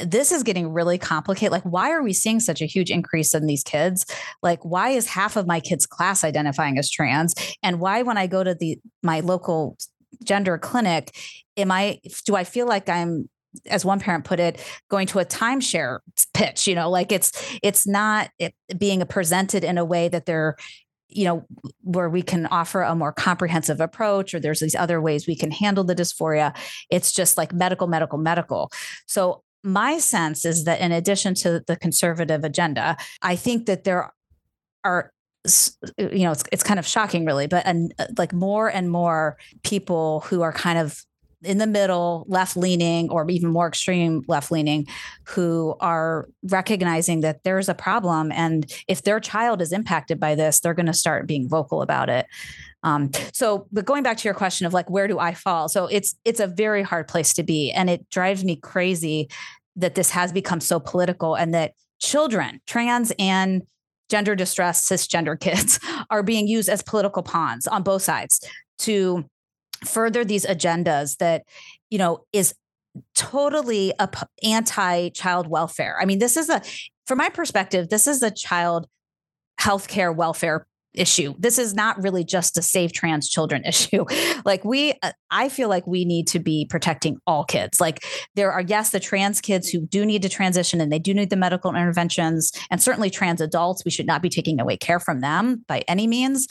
[0.06, 1.52] this is getting really complicated.
[1.52, 4.06] Like, why are we seeing such a huge increase in these kids?
[4.42, 7.34] Like, why is half of my kids' class identifying as trans?
[7.64, 9.78] And why, when I go to the my local
[10.24, 11.16] gender clinic,
[11.58, 13.30] am I do I feel like I'm
[13.68, 16.00] as one parent put it going to a timeshare
[16.34, 20.56] pitch you know like it's it's not it being presented in a way that they're
[21.10, 21.44] you know
[21.82, 25.50] where we can offer a more comprehensive approach or there's these other ways we can
[25.50, 26.56] handle the dysphoria.
[26.92, 28.72] It's just like medical medical medical.
[29.08, 34.14] So my sense is that in addition to the conservative agenda i think that there
[34.84, 35.12] are
[35.98, 40.22] you know it's, it's kind of shocking really but and like more and more people
[40.22, 41.04] who are kind of
[41.44, 44.88] in the middle, left leaning, or even more extreme left leaning,
[45.24, 48.32] who are recognizing that there's a problem.
[48.32, 52.10] And if their child is impacted by this, they're going to start being vocal about
[52.10, 52.26] it.
[52.84, 55.70] Um, so, but going back to your question of like, where do I fall?
[55.70, 59.30] So it's it's a very hard place to be, and it drives me crazy
[59.76, 63.64] that this has become so political, and that children, trans and
[64.10, 65.80] gender distressed cisgender kids,
[66.10, 68.42] are being used as political pawns on both sides
[68.80, 69.26] to
[69.86, 71.44] further these agendas that
[71.90, 72.54] you know is
[73.16, 73.94] totally
[74.44, 75.98] anti child welfare.
[76.00, 76.62] I mean this is a
[77.06, 78.88] from my perspective this is a child
[79.60, 81.34] healthcare welfare issue.
[81.38, 84.06] This is not really just a save trans children issue.
[84.46, 87.80] like we uh, I feel like we need to be protecting all kids.
[87.80, 88.04] Like
[88.36, 91.30] there are yes the trans kids who do need to transition and they do need
[91.30, 95.22] the medical interventions and certainly trans adults we should not be taking away care from
[95.22, 96.48] them by any means.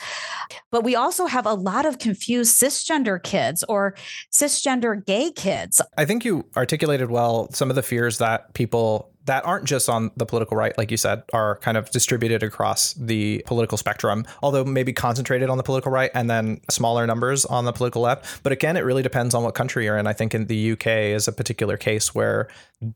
[0.71, 3.95] But we also have a lot of confused cisgender kids or
[4.33, 5.81] cisgender gay kids.
[5.97, 10.11] I think you articulated well some of the fears that people that aren't just on
[10.17, 14.65] the political right, like you said, are kind of distributed across the political spectrum, although
[14.65, 18.43] maybe concentrated on the political right and then smaller numbers on the political left.
[18.43, 20.07] But again, it really depends on what country you're in.
[20.07, 22.49] I think in the UK is a particular case where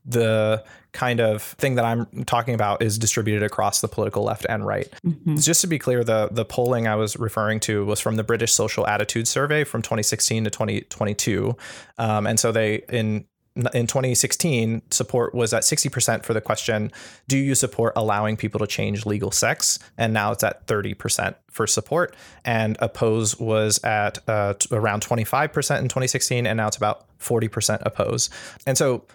[0.05, 4.65] the kind of thing that I'm talking about is distributed across the political left and
[4.65, 4.91] right.
[5.05, 5.35] Mm-hmm.
[5.35, 8.53] Just to be clear, the the polling I was referring to was from the British
[8.53, 11.55] Social Attitude Survey from 2016 to 2022,
[11.97, 13.25] um, and so they in
[13.55, 16.91] in 2016, support was at 60% for the question,
[17.27, 19.77] Do you support allowing people to change legal sex?
[19.97, 22.15] And now it's at 30% for support.
[22.43, 28.29] And oppose was at uh, around 25% in 2016, and now it's about 40% oppose.
[28.65, 29.05] And so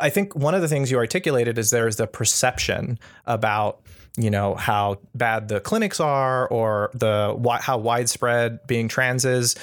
[0.00, 3.80] I think one of the things you articulated is there is the perception about
[4.16, 9.56] you know how bad the clinics are or the how widespread being trans is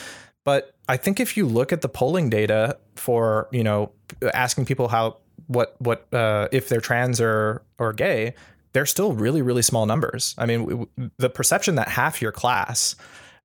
[0.43, 3.91] but I think if you look at the polling data for, you know,
[4.34, 5.17] asking people how
[5.47, 8.34] what what uh, if they're trans or or gay,
[8.73, 10.36] they're still really really small numbers.
[10.38, 12.95] I mean, the perception that half your class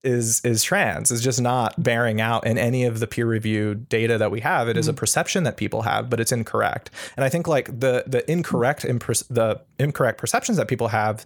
[0.04, 4.16] is is trans is just not bearing out in any of the peer reviewed data
[4.18, 4.68] that we have.
[4.68, 4.80] It mm-hmm.
[4.80, 4.98] is a mm-hmm.
[4.98, 6.90] perception that people have, but it's incorrect.
[7.16, 11.24] And I think like the the incorrect the incorrect perceptions that people have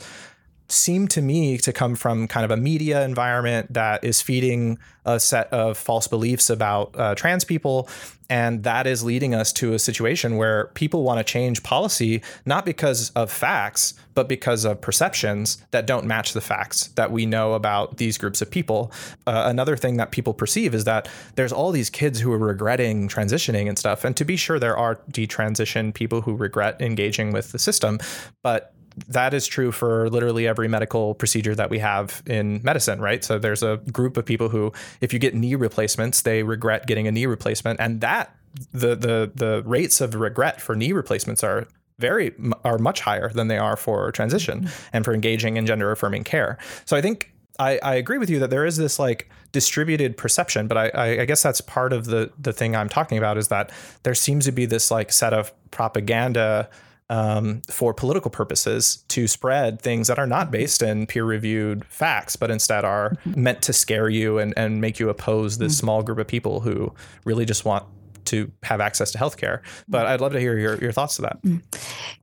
[0.72, 5.18] seem to me to come from kind of a media environment that is feeding a
[5.20, 7.88] set of false beliefs about uh, trans people.
[8.30, 12.64] And that is leading us to a situation where people want to change policy, not
[12.64, 17.52] because of facts, but because of perceptions that don't match the facts that we know
[17.52, 18.90] about these groups of people.
[19.26, 23.06] Uh, another thing that people perceive is that there's all these kids who are regretting
[23.08, 24.04] transitioning and stuff.
[24.04, 27.98] And to be sure, there are detransition people who regret engaging with the system,
[28.42, 28.72] but
[29.08, 33.24] that is true for literally every medical procedure that we have in medicine, right?
[33.24, 37.06] So there's a group of people who, if you get knee replacements, they regret getting
[37.06, 38.34] a knee replacement, and that
[38.72, 41.66] the the the rates of regret for knee replacements are
[41.98, 42.34] very
[42.64, 44.88] are much higher than they are for transition mm-hmm.
[44.92, 46.58] and for engaging in gender affirming care.
[46.84, 50.66] So I think I, I agree with you that there is this like distributed perception,
[50.66, 53.70] but I, I guess that's part of the the thing I'm talking about is that
[54.02, 56.68] there seems to be this like set of propaganda
[57.12, 62.36] um, for political purposes to spread things that are not based in peer reviewed facts,
[62.36, 63.42] but instead are mm-hmm.
[63.42, 65.80] meant to scare you and, and make you oppose this mm-hmm.
[65.80, 66.90] small group of people who
[67.26, 67.84] really just want
[68.24, 69.60] to have access to healthcare.
[69.86, 71.42] But I'd love to hear your, your thoughts to that.
[71.42, 71.62] Mm.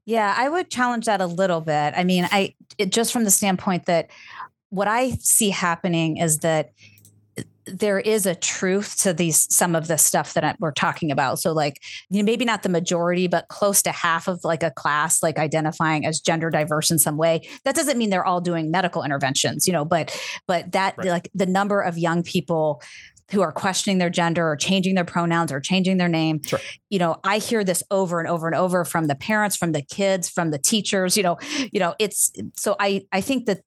[0.06, 1.94] Yeah, I would challenge that a little bit.
[1.96, 4.10] I mean, I it, just from the standpoint that
[4.70, 6.72] what I see happening is that
[7.74, 11.52] there is a truth to these some of the stuff that we're talking about so
[11.52, 15.22] like you know, maybe not the majority but close to half of like a class
[15.24, 19.04] like identifying as gender diverse in some way that doesn't mean they're all doing medical
[19.04, 20.18] interventions you know but
[20.48, 21.08] but that right.
[21.08, 22.82] like the number of young people
[23.32, 26.42] who are questioning their gender or changing their pronouns or changing their name.
[26.44, 26.60] Sure.
[26.90, 29.82] You know, I hear this over and over and over from the parents, from the
[29.82, 31.38] kids, from the teachers, you know,
[31.72, 33.62] you know, it's so I I think that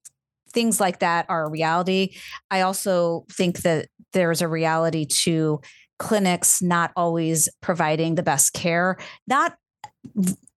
[0.53, 2.15] things like that are a reality.
[2.51, 5.59] I also think that there's a reality to
[5.99, 8.97] clinics not always providing the best care,
[9.27, 9.55] not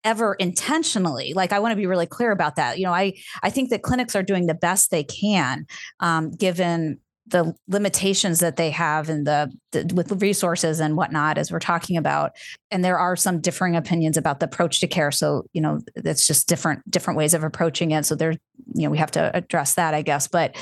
[0.05, 3.51] ever intentionally like i want to be really clear about that you know i i
[3.51, 5.67] think that clinics are doing the best they can
[6.01, 11.51] um, given the limitations that they have and the, the, with resources and whatnot as
[11.51, 12.33] we're talking about.
[12.71, 15.11] And there are some differing opinions about the approach to care.
[15.11, 18.07] So you know it's just different different ways of approaching it.
[18.07, 20.29] So there you know we have to address that i guess.
[20.29, 20.57] But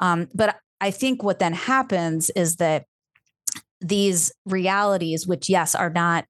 [0.00, 2.86] um but i think what then happens is that
[3.80, 6.24] these realities which yes are not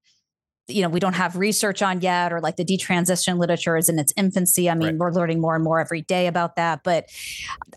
[0.73, 3.99] you know we don't have research on yet or like the detransition literature is in
[3.99, 4.97] its infancy i mean right.
[4.97, 7.05] we're learning more and more every day about that but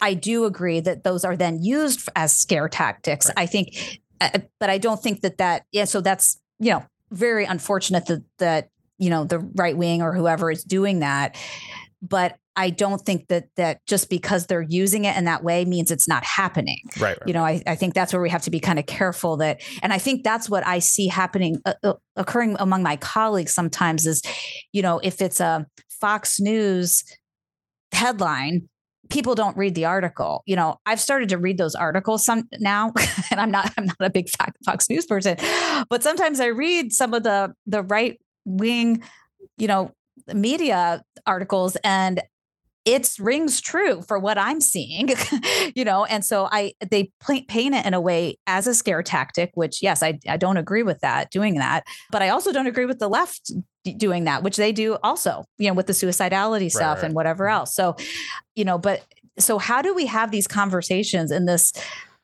[0.01, 3.39] i do agree that those are then used as scare tactics right.
[3.39, 7.45] i think uh, but i don't think that that yeah so that's you know very
[7.45, 11.37] unfortunate that that you know the right wing or whoever is doing that
[12.03, 15.91] but I don't think that that just because they're using it in that way means
[15.91, 16.79] it's not happening.
[16.99, 17.19] Right.
[17.19, 17.19] right.
[17.27, 19.61] You know, I, I think that's where we have to be kind of careful that,
[19.83, 24.07] and I think that's what I see happening, uh, uh, occurring among my colleagues sometimes
[24.07, 24.23] is,
[24.73, 25.67] you know, if it's a
[26.01, 27.03] Fox News
[27.93, 28.69] headline,
[29.11, 30.43] people don't read the article.
[30.47, 32.93] You know, I've started to read those articles some now,
[33.31, 34.29] and I'm not I'm not a big
[34.65, 35.37] Fox News person,
[35.89, 39.03] but sometimes I read some of the the right wing,
[39.59, 39.93] you know,
[40.33, 42.23] media articles and
[42.85, 45.09] it rings true for what I'm seeing,
[45.75, 49.53] you know, and so I they paint it in a way as a scare tactic,
[49.55, 52.87] which yes, I I don't agree with that doing that, but I also don't agree
[52.87, 53.51] with the left
[53.97, 57.05] doing that, which they do also, you know, with the suicidality stuff right, right.
[57.05, 57.59] and whatever mm-hmm.
[57.59, 57.75] else.
[57.75, 57.97] So,
[58.55, 59.05] you know, but
[59.39, 61.73] so how do we have these conversations in this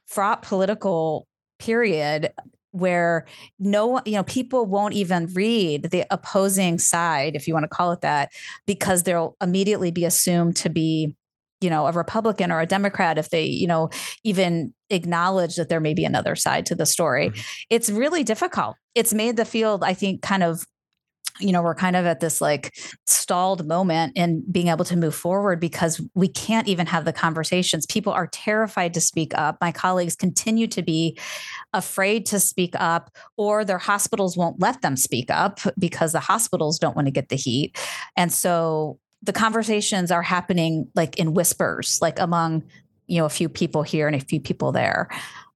[0.07, 1.27] fraught political
[1.59, 2.33] period
[2.73, 3.27] where
[3.59, 7.93] no you know people won't even read the opposing side if you want to call
[7.93, 8.31] it that
[8.67, 11.15] because they'll immediately be assumed to be
[11.61, 13.91] you know a republican or a democrat if they you know
[14.25, 17.41] even acknowledge that there may be another side to the story mm-hmm.
[17.71, 20.65] it's really difficult it's made the field i think kind of
[21.41, 22.75] you know, we're kind of at this like
[23.07, 27.87] stalled moment in being able to move forward because we can't even have the conversations.
[27.87, 29.57] People are terrified to speak up.
[29.61, 31.19] My colleagues continue to be
[31.73, 36.79] afraid to speak up, or their hospitals won't let them speak up because the hospitals
[36.79, 37.79] don't want to get the heat.
[38.17, 42.65] And so the conversations are happening like in whispers, like among,
[43.07, 45.09] you know, a few people here and a few people there,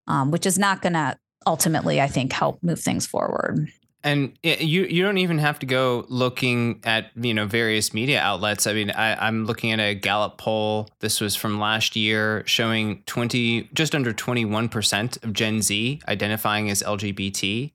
[0.07, 3.69] um, which is not going to ultimately, I think, help move things forward.
[4.05, 8.21] And eh, you you don't even have to go looking at you know various media
[8.21, 8.67] outlets.
[8.67, 10.91] I mean, I, I'm looking at a Gallup poll.
[11.01, 16.03] This was from last year, showing twenty just under twenty one percent of Gen Z
[16.07, 17.73] identifying as LGBT,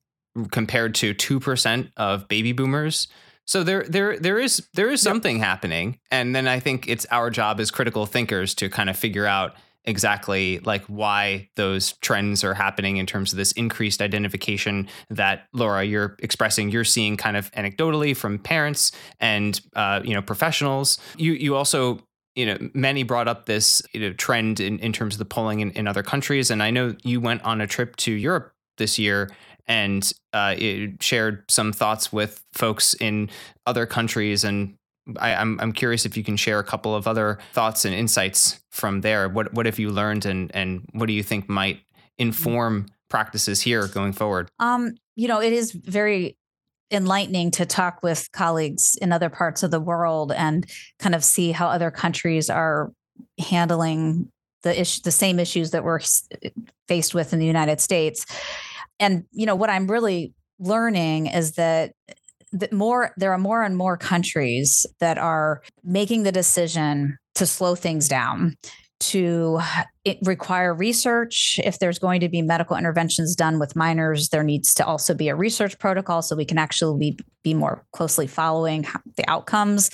[0.52, 3.08] compared to two percent of baby boomers.
[3.46, 5.46] So there there there is there is something yep.
[5.46, 9.26] happening, and then I think it's our job as critical thinkers to kind of figure
[9.26, 9.56] out
[9.86, 15.84] exactly like why those trends are happening in terms of this increased identification that Laura
[15.84, 16.70] you're expressing.
[16.70, 20.98] You're seeing kind of anecdotally from parents and uh, you know professionals.
[21.18, 22.00] You you also
[22.36, 25.60] you know many brought up this you know trend in, in terms of the polling
[25.62, 29.00] in, in other countries and I know you went on a trip to Europe this
[29.00, 29.30] year
[29.68, 30.56] and uh,
[31.00, 33.30] shared some thoughts with folks in
[33.68, 34.76] other countries and
[35.18, 37.94] I, am I'm, I'm curious if you can share a couple of other thoughts and
[37.94, 39.30] insights from there.
[39.30, 41.80] What what have you learned, and and what do you think might
[42.18, 44.50] inform practices here going forward?
[44.60, 46.38] Um, you know, it is very
[46.92, 50.66] enlightening to talk with colleagues in other parts of the world and
[50.98, 52.92] kind of see how other countries are
[53.38, 54.32] handling
[54.64, 56.00] the issue, the same issues that we're
[56.88, 58.26] faced with in the United States.
[59.00, 61.94] And you know, what I'm really learning is that
[62.52, 67.76] that more there are more and more countries that are making the decision to slow
[67.76, 68.56] things down
[69.00, 69.60] to
[70.24, 71.60] require research.
[71.64, 75.30] If there's going to be medical interventions done with minors, there needs to also be
[75.30, 78.86] a research protocol so we can actually be, be more closely following
[79.16, 79.90] the outcomes.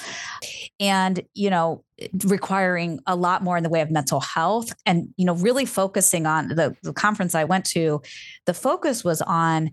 [0.79, 1.83] And, you know,
[2.25, 6.25] requiring a lot more in the way of mental health and, you know, really focusing
[6.25, 8.01] on the, the conference I went to,
[8.45, 9.69] the focus was on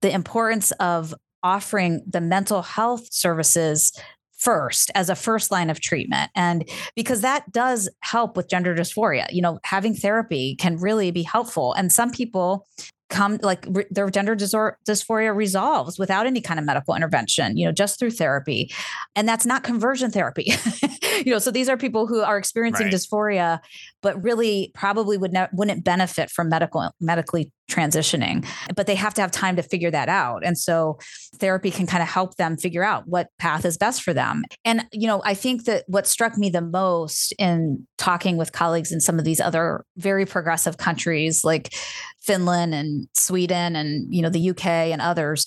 [0.00, 1.14] the importance of
[1.44, 3.92] offering the mental health services
[4.36, 6.30] first as a first line of treatment.
[6.34, 11.22] And because that does help with gender dysphoria you know having therapy can really be
[11.22, 11.72] helpful.
[11.74, 12.66] And some people
[13.10, 17.72] come like re- their gender dysphoria resolves without any kind of medical intervention you know
[17.72, 18.72] just through therapy.
[19.14, 20.52] And that's not conversion therapy
[21.24, 22.94] you know so these are people who are experiencing right.
[22.94, 23.60] dysphoria
[24.02, 28.46] but really probably would not wouldn't benefit from medical medically transitioning
[28.76, 30.98] but they have to have time to figure that out and so
[31.36, 34.86] therapy can kind of help them figure out what path is best for them and
[34.92, 39.00] you know i think that what struck me the most in talking with colleagues in
[39.00, 41.72] some of these other very progressive countries like
[42.20, 45.46] finland and sweden and you know the uk and others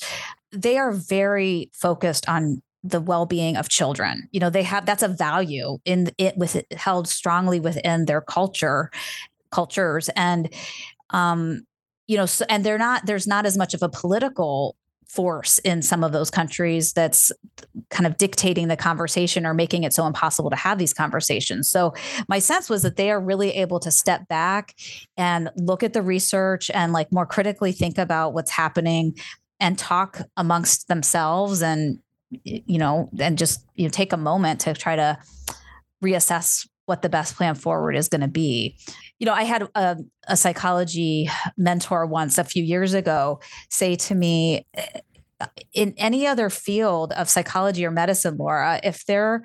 [0.52, 5.08] they are very focused on the well-being of children you know they have that's a
[5.08, 8.90] value in it with it held strongly within their culture
[9.52, 10.54] cultures and
[11.12, 11.62] um
[12.08, 14.76] you know so, and they're not there's not as much of a political
[15.08, 17.32] force in some of those countries that's
[17.90, 21.70] kind of dictating the conversation or making it so impossible to have these conversations.
[21.70, 21.94] So
[22.28, 24.76] my sense was that they are really able to step back
[25.16, 29.16] and look at the research and like more critically think about what's happening
[29.60, 32.00] and talk amongst themselves and
[32.30, 35.18] you know and just you know take a moment to try to
[36.04, 38.78] reassess what the best plan forward is going to be.
[39.20, 39.98] You know, I had a,
[40.28, 44.88] a, psychology mentor once a few years ago say to me, eh,
[45.74, 49.44] in any other field of psychology or medicine, Laura, if there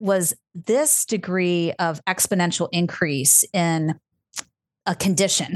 [0.00, 3.94] was this degree of exponential increase in
[4.84, 5.54] a condition,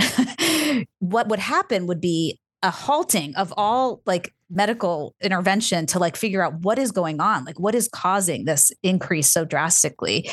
[1.00, 6.42] what would happen would be a halting of all like medical intervention to like figure
[6.42, 10.28] out what is going on like what is causing this increase so drastically?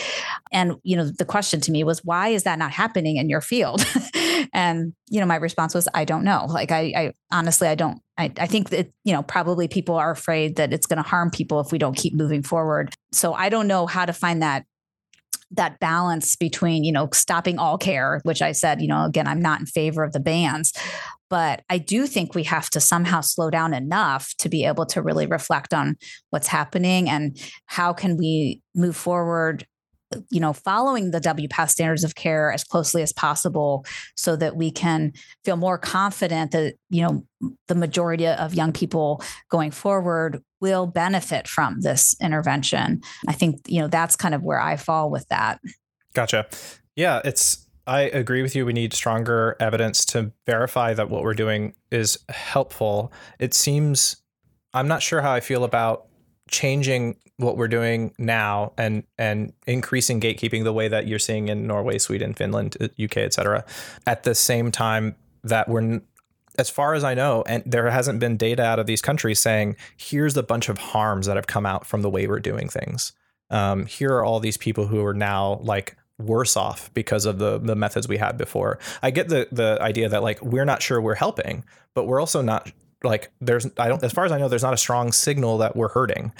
[0.51, 3.41] And you know the question to me was why is that not happening in your
[3.41, 3.85] field?
[4.53, 6.45] And you know my response was i don't know.
[6.49, 10.11] Like i, I honestly i don't I, I think that you know probably people are
[10.11, 12.93] afraid that it's going to harm people if we don't keep moving forward.
[13.11, 14.65] So i don't know how to find that
[15.51, 19.41] that balance between you know stopping all care which i said you know again i'm
[19.41, 20.71] not in favor of the bans
[21.31, 25.01] but i do think we have to somehow slow down enough to be able to
[25.01, 25.95] really reflect on
[26.29, 29.65] what's happening and how can we move forward
[30.29, 34.71] you know, following the WPATH standards of care as closely as possible so that we
[34.71, 35.13] can
[35.43, 37.25] feel more confident that, you know,
[37.67, 43.01] the majority of young people going forward will benefit from this intervention.
[43.27, 45.59] I think, you know, that's kind of where I fall with that.
[46.13, 46.47] Gotcha.
[46.95, 48.65] Yeah, it's I agree with you.
[48.65, 53.11] We need stronger evidence to verify that what we're doing is helpful.
[53.39, 54.17] It seems
[54.73, 56.07] I'm not sure how I feel about
[56.49, 61.65] changing what we're doing now and and increasing gatekeeping the way that you're seeing in
[61.65, 63.65] Norway, Sweden, Finland, UK, etc.
[64.05, 66.01] at the same time that we're
[66.59, 69.77] as far as I know, and there hasn't been data out of these countries saying
[69.97, 73.13] here's a bunch of harms that have come out from the way we're doing things.
[73.49, 75.95] Um, here are all these people who are now like
[76.25, 78.79] worse off because of the the methods we had before.
[79.01, 81.63] I get the the idea that like we're not sure we're helping,
[81.93, 82.71] but we're also not
[83.03, 85.75] like there's I don't as far as I know there's not a strong signal that
[85.75, 86.31] we're hurting.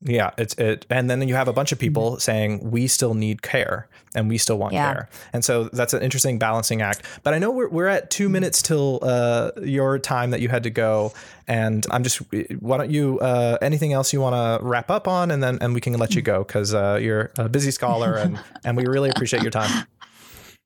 [0.00, 2.20] Yeah, it's it, and then you have a bunch of people mm-hmm.
[2.20, 4.92] saying we still need care and we still want yeah.
[4.92, 7.02] care, and so that's an interesting balancing act.
[7.24, 8.34] But I know we're we're at two mm-hmm.
[8.34, 11.12] minutes till uh, your time that you had to go,
[11.48, 12.22] and I'm just
[12.60, 15.74] why don't you uh, anything else you want to wrap up on, and then and
[15.74, 19.10] we can let you go because uh, you're a busy scholar and and we really
[19.10, 19.84] appreciate your time.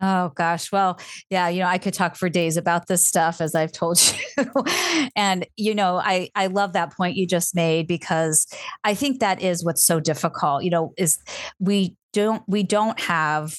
[0.04, 0.72] Oh gosh.
[0.72, 0.98] Well,
[1.30, 4.00] yeah, you know, I could talk for days about this stuff as I've told
[4.36, 4.46] you.
[5.16, 8.46] and you know, I I love that point you just made because
[8.82, 11.18] I think that is what's so difficult, you know, is
[11.60, 13.54] we don't we don't have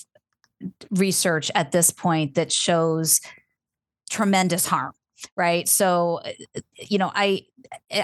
[0.92, 3.20] research at this point that shows
[4.10, 4.92] tremendous harm
[5.36, 7.42] right so eh, eh, you know i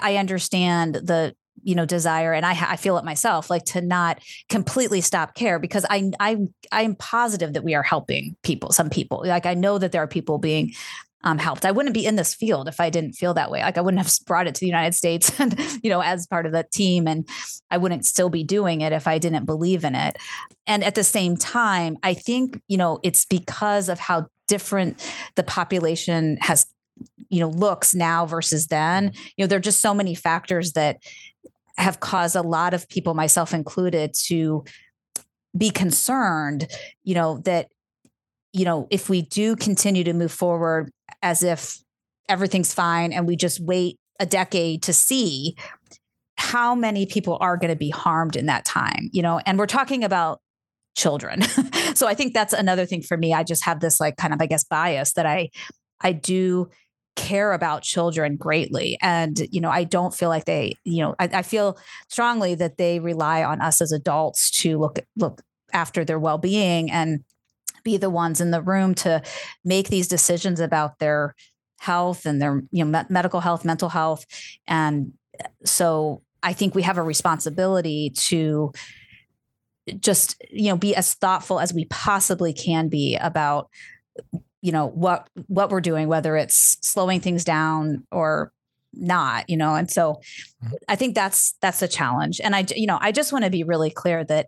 [0.02, 1.34] i understand the
[1.64, 5.60] you know desire and I, I feel it myself like to not completely stop care
[5.60, 6.38] because i i
[6.72, 9.24] i'm positive that we are helping people some people.
[9.26, 10.74] Like i know that there are people being
[11.22, 11.66] um, helped.
[11.66, 13.62] I wouldn't be in this field if i didn't feel that way.
[13.62, 16.46] Like i wouldn't have brought it to the united states and you know as part
[16.46, 17.28] of the team and
[17.70, 20.18] i wouldn't still be doing it if i didn't believe in it.
[20.68, 25.00] And at the same time i think you know it's because of how different
[25.36, 26.66] the population has
[27.30, 29.14] you know looks now versus then.
[29.38, 30.98] You know there are just so many factors that
[31.80, 34.64] have caused a lot of people, myself included, to
[35.58, 36.68] be concerned,
[37.04, 37.68] you know, that,
[38.54, 41.78] you know, if we do continue to move forward as if
[42.28, 45.56] everything's fine and we just wait a decade to see
[46.38, 49.66] how many people are going to be harmed in that time, you know, and we're
[49.66, 50.40] talking about
[50.96, 51.42] children.
[51.96, 53.34] so I think that's another thing for me.
[53.34, 55.50] I just have this like kind of, I guess, bias that I,
[56.02, 56.70] I do
[57.16, 58.98] care about children greatly.
[59.02, 62.78] And, you know, I don't feel like they, you know, I, I feel strongly that
[62.78, 65.42] they rely on us as adults to look, look
[65.74, 67.24] after their well-being and
[67.84, 69.22] be the ones in the room to
[69.64, 71.36] make these decisions about their
[71.80, 74.26] health and their you know medical health mental health
[74.68, 75.14] and
[75.64, 78.72] so i think we have a responsibility to
[80.00, 83.70] just you know be as thoughtful as we possibly can be about
[84.62, 88.52] you know what what we're doing whether it's slowing things down or
[88.94, 90.20] not you know and so
[90.64, 90.74] mm-hmm.
[90.88, 93.64] i think that's that's a challenge and i you know i just want to be
[93.64, 94.48] really clear that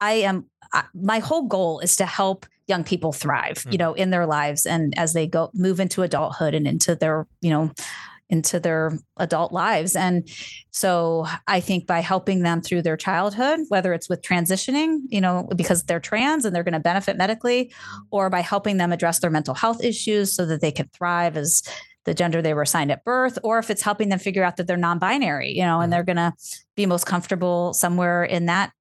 [0.00, 3.72] i am I, my whole goal is to help young people thrive mm-hmm.
[3.72, 7.26] you know in their lives and as they go move into adulthood and into their
[7.40, 7.72] you know
[8.30, 9.96] into their adult lives.
[9.96, 10.28] And
[10.70, 15.48] so I think by helping them through their childhood, whether it's with transitioning, you know,
[15.56, 17.72] because they're trans and they're going to benefit medically,
[18.10, 21.62] or by helping them address their mental health issues so that they can thrive as
[22.04, 24.66] the gender they were assigned at birth, or if it's helping them figure out that
[24.66, 26.32] they're non-binary, you know, and they're going to
[26.74, 28.72] be most comfortable somewhere in that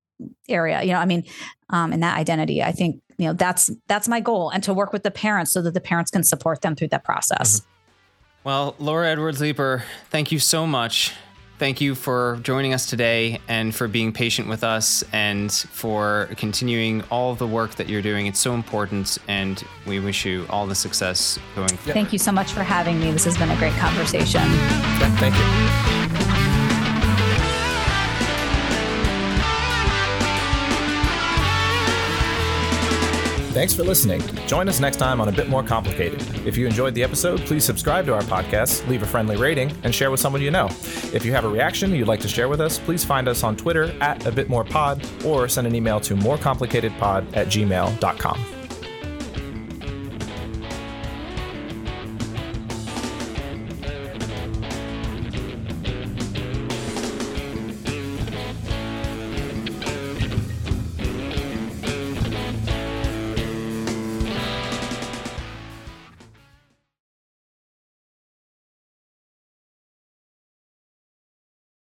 [0.47, 1.23] area, you know, I mean,
[1.69, 4.93] um, in that identity, I think, you know, that's, that's my goal and to work
[4.93, 7.59] with the parents so that the parents can support them through that process.
[7.59, 7.76] Mm-hmm.
[8.47, 11.11] Well, Laura Edwards Leeper, thank you so much.
[11.59, 17.03] Thank you for joining us today and for being patient with us and for continuing
[17.11, 18.25] all the work that you're doing.
[18.25, 21.93] It's so important, and we wish you all the success going forward.
[21.93, 23.11] Thank you so much for having me.
[23.11, 24.39] This has been a great conversation.
[24.39, 26.06] Yeah, thank you.
[33.57, 34.21] Thanks for listening.
[34.45, 36.21] Join us next time on A Bit More Complicated.
[36.45, 39.95] If you enjoyed the episode, please subscribe to our podcast, leave a friendly rating, and
[39.95, 40.67] share with someone you know.
[41.11, 43.57] If you have a reaction you'd like to share with us, please find us on
[43.57, 48.56] Twitter at A Bit More Pod or send an email to morecomplicatedpod at gmail.com.